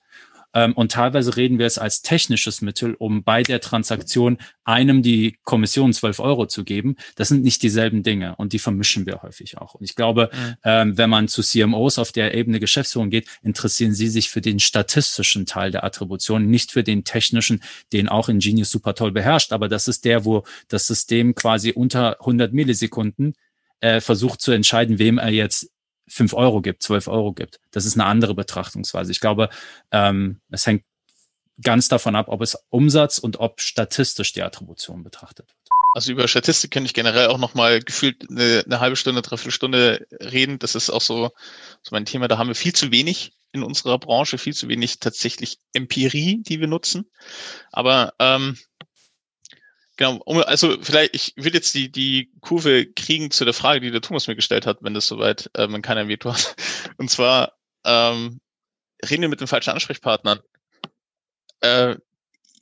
[0.54, 5.94] und teilweise reden wir es als technisches Mittel, um bei der Transaktion einem die Kommission
[5.94, 6.96] 12 Euro zu geben.
[7.16, 9.76] Das sind nicht dieselben Dinge und die vermischen wir häufig auch.
[9.76, 10.56] Und ich glaube, mhm.
[10.64, 14.60] ähm, wenn man zu CMOs auf der Ebene Geschäftsführung geht, interessieren sie sich für den
[14.60, 19.54] statistischen Teil der Attribution, nicht für den technischen, den auch Ingenious super toll beherrscht.
[19.54, 23.34] Aber das ist der, wo das System quasi unter 100 Millisekunden
[23.80, 25.70] äh, versucht zu entscheiden, wem er jetzt
[26.14, 27.60] fünf Euro gibt, zwölf Euro gibt.
[27.72, 29.12] Das ist eine andere Betrachtungsweise.
[29.12, 29.50] Ich glaube,
[29.92, 30.84] ähm, es hängt
[31.62, 35.58] ganz davon ab, ob es Umsatz und ob statistisch die Attribution betrachtet wird.
[35.94, 39.52] Also über Statistik kann ich generell auch noch mal gefühlt eine, eine halbe Stunde, dreiviertel
[39.52, 40.58] Stunde reden.
[40.58, 41.30] Das ist auch so,
[41.84, 42.28] so mein Thema.
[42.28, 46.60] Da haben wir viel zu wenig in unserer Branche, viel zu wenig tatsächlich Empirie, die
[46.60, 47.06] wir nutzen.
[47.72, 48.58] Aber ähm,
[49.96, 53.92] Genau, um, also vielleicht, ich will jetzt die, die Kurve kriegen zu der Frage, die
[53.92, 56.56] der Thomas mir gestellt hat, wenn das soweit, äh, wenn keiner Veto hat.
[56.98, 57.54] Und zwar,
[57.86, 58.40] ähm,
[59.08, 60.40] reden wir mit den falschen Ansprechpartnern?
[61.62, 61.98] Äh,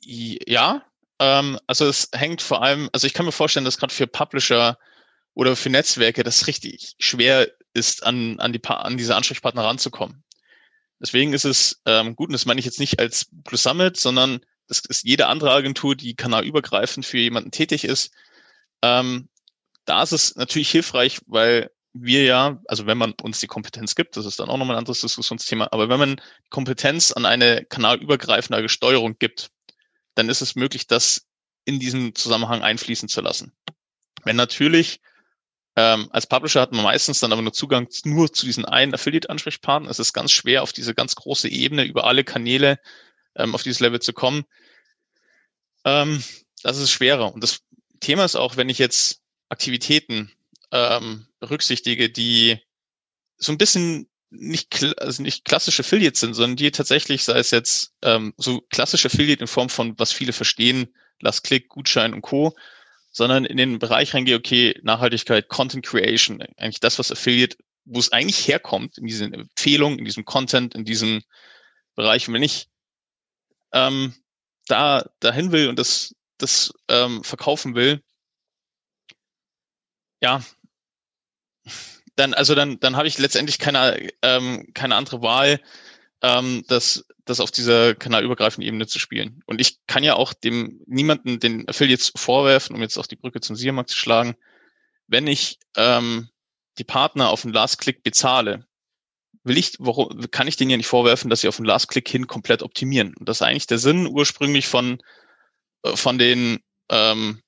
[0.04, 0.84] ja,
[1.18, 4.78] ähm, also es hängt vor allem, also ich kann mir vorstellen, dass gerade für Publisher
[5.34, 10.22] oder für Netzwerke das richtig schwer ist, an, an, die, an diese Ansprechpartner ranzukommen.
[11.00, 14.40] Deswegen ist es ähm, gut, und das meine ich jetzt nicht als Plus Summit, sondern
[14.80, 18.12] das ist jede andere Agentur, die kanalübergreifend für jemanden tätig ist.
[18.82, 19.28] Ähm,
[19.84, 24.16] da ist es natürlich hilfreich, weil wir ja, also wenn man uns die Kompetenz gibt,
[24.16, 28.68] das ist dann auch nochmal ein anderes Diskussionsthema, aber wenn man Kompetenz an eine kanalübergreifende
[28.68, 29.50] Steuerung gibt,
[30.14, 31.26] dann ist es möglich, das
[31.64, 33.52] in diesem Zusammenhang einfließen zu lassen.
[34.24, 35.00] Wenn natürlich
[35.74, 39.88] ähm, als Publisher hat man meistens dann aber nur Zugang nur zu diesen einen Affiliate-Ansprechpartner.
[39.88, 42.78] Es ist ganz schwer, auf diese ganz große Ebene über alle Kanäle
[43.36, 44.44] ähm, auf dieses Level zu kommen.
[45.84, 46.22] Ähm,
[46.62, 47.32] das ist schwerer.
[47.32, 47.60] Und das
[48.00, 50.32] Thema ist auch, wenn ich jetzt Aktivitäten
[50.70, 52.58] ähm, berücksichtige, die
[53.36, 57.92] so ein bisschen nicht, also nicht klassische Affiliates sind, sondern die tatsächlich, sei es jetzt
[58.02, 62.54] ähm, so klassische Affiliate in Form von, was viele verstehen, Last Click, Gutschein und Co.,
[63.10, 68.10] sondern in den Bereich reingehe, okay, Nachhaltigkeit, Content Creation, eigentlich das, was Affiliate, wo es
[68.10, 71.22] eigentlich herkommt, in diesen Empfehlungen, in diesem Content, in diesem
[71.94, 72.26] Bereich.
[72.26, 72.68] Und wenn ich
[73.72, 74.14] ähm,
[74.66, 78.02] da dahin will und das, das ähm, verkaufen will,
[80.20, 80.40] ja,
[82.16, 85.60] dann, also dann, dann habe ich letztendlich keine, ähm, keine andere Wahl,
[86.22, 89.42] ähm, das, das auf dieser kanalübergreifenden Ebene zu spielen.
[89.46, 93.40] Und ich kann ja auch dem niemanden den Affiliates vorwerfen, um jetzt auch die Brücke
[93.40, 94.36] zum Siermarkt zu schlagen,
[95.06, 96.28] wenn ich ähm,
[96.78, 98.66] die Partner auf den Last Click bezahle,
[99.44, 102.08] will ich, warum, kann ich denen ja nicht vorwerfen, dass sie auf den Last Click
[102.08, 103.14] hin komplett optimieren.
[103.18, 104.98] Und das ist eigentlich der Sinn ursprünglich von,
[105.82, 107.42] äh, von den, ähm,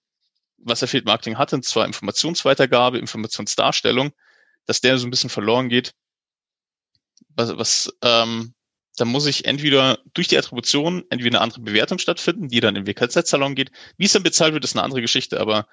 [0.58, 4.12] was Affiliate Marketing hat, und zwar Informationsweitergabe, Informationsdarstellung,
[4.66, 5.92] dass der so ein bisschen verloren geht.
[7.36, 8.54] Was, was ähm,
[8.96, 12.86] da muss ich entweder durch die Attribution entweder eine andere Bewertung stattfinden, die dann im
[12.86, 13.72] WKZ-Salon geht.
[13.96, 15.66] Wie es dann bezahlt wird, ist eine andere Geschichte, aber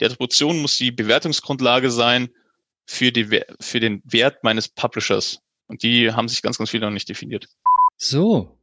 [0.00, 2.28] die Attribution muss die Bewertungsgrundlage sein
[2.84, 5.40] für, die, für den Wert meines Publishers.
[5.68, 7.48] Und die haben sich ganz, ganz viele noch nicht definiert.
[7.96, 8.58] So.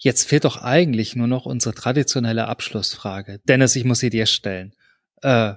[0.00, 3.40] Jetzt fehlt doch eigentlich nur noch unsere traditionelle Abschlussfrage.
[3.44, 4.74] Dennis, ich muss sie dir stellen.
[5.22, 5.54] Äh,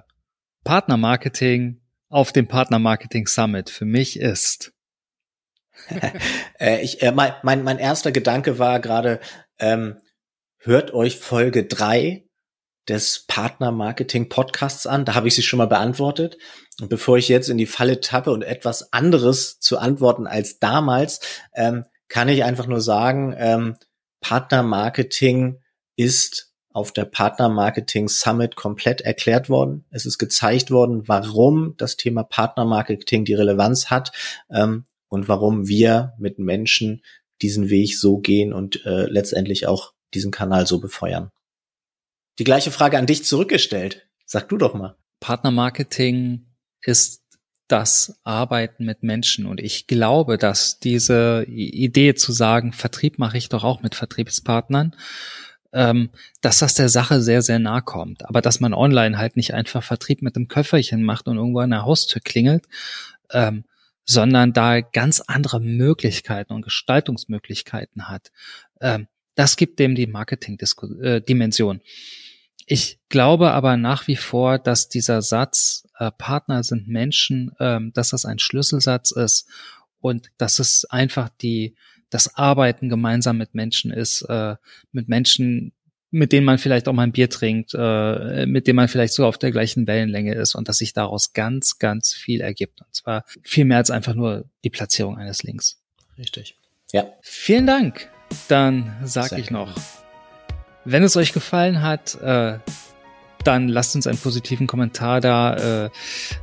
[0.64, 4.72] Partnermarketing auf dem Partnermarketing Summit für mich ist.
[6.58, 9.20] äh, ich, äh, mein, mein, mein erster Gedanke war gerade,
[9.58, 9.98] ähm,
[10.58, 12.24] hört euch Folge drei
[12.88, 15.04] des Partner-Marketing-Podcasts an.
[15.04, 16.38] Da habe ich sie schon mal beantwortet.
[16.80, 21.20] Und bevor ich jetzt in die Falle tappe und etwas anderes zu antworten als damals,
[21.54, 23.76] ähm, kann ich einfach nur sagen, ähm,
[24.20, 25.60] Partner-Marketing
[25.96, 29.84] ist auf der Partner-Marketing Summit komplett erklärt worden.
[29.90, 34.12] Es ist gezeigt worden, warum das Thema Partner-Marketing die Relevanz hat
[34.50, 37.02] ähm, und warum wir mit Menschen
[37.42, 41.30] diesen Weg so gehen und äh, letztendlich auch diesen Kanal so befeuern
[42.38, 44.06] die gleiche Frage an dich zurückgestellt.
[44.24, 44.96] Sag du doch mal.
[45.20, 46.46] Partnermarketing
[46.82, 47.20] ist
[47.70, 49.46] das Arbeiten mit Menschen.
[49.46, 54.96] Und ich glaube, dass diese Idee zu sagen, Vertrieb mache ich doch auch mit Vertriebspartnern,
[55.72, 56.10] ähm,
[56.40, 58.28] dass das der Sache sehr, sehr nahe kommt.
[58.28, 61.70] Aber dass man online halt nicht einfach Vertrieb mit einem Köfferchen macht und irgendwo an
[61.70, 62.66] der Haustür klingelt,
[63.30, 63.64] ähm,
[64.04, 68.32] sondern da ganz andere Möglichkeiten und Gestaltungsmöglichkeiten hat.
[68.80, 71.76] Ähm, das gibt dem die Marketing-Dimension.
[71.78, 71.82] Äh,
[72.66, 78.10] ich glaube aber nach wie vor, dass dieser Satz äh, Partner sind Menschen, ähm, dass
[78.10, 79.48] das ein Schlüsselsatz ist
[80.00, 81.74] und dass es einfach die
[82.10, 84.54] das Arbeiten gemeinsam mit Menschen ist, äh,
[84.92, 85.72] mit Menschen,
[86.12, 89.26] mit denen man vielleicht auch mal ein Bier trinkt, äh, mit denen man vielleicht so
[89.26, 92.80] auf der gleichen Wellenlänge ist und dass sich daraus ganz, ganz viel ergibt.
[92.80, 95.80] Und zwar viel mehr als einfach nur die Platzierung eines Links.
[96.18, 96.56] Richtig.
[96.92, 97.12] Ja.
[97.20, 98.10] Vielen Dank
[98.48, 99.74] dann sag ich noch,
[100.84, 102.58] wenn es euch gefallen hat, äh,
[103.44, 105.90] dann lasst uns einen positiven Kommentar da, äh,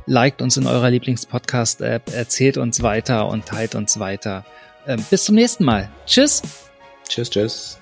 [0.06, 4.44] liked uns in eurer Lieblingspodcast-App, erzählt uns weiter und teilt uns weiter.
[4.86, 5.88] Ähm, bis zum nächsten Mal.
[6.06, 6.42] Tschüss.
[7.08, 7.78] Tschüss, tschüss.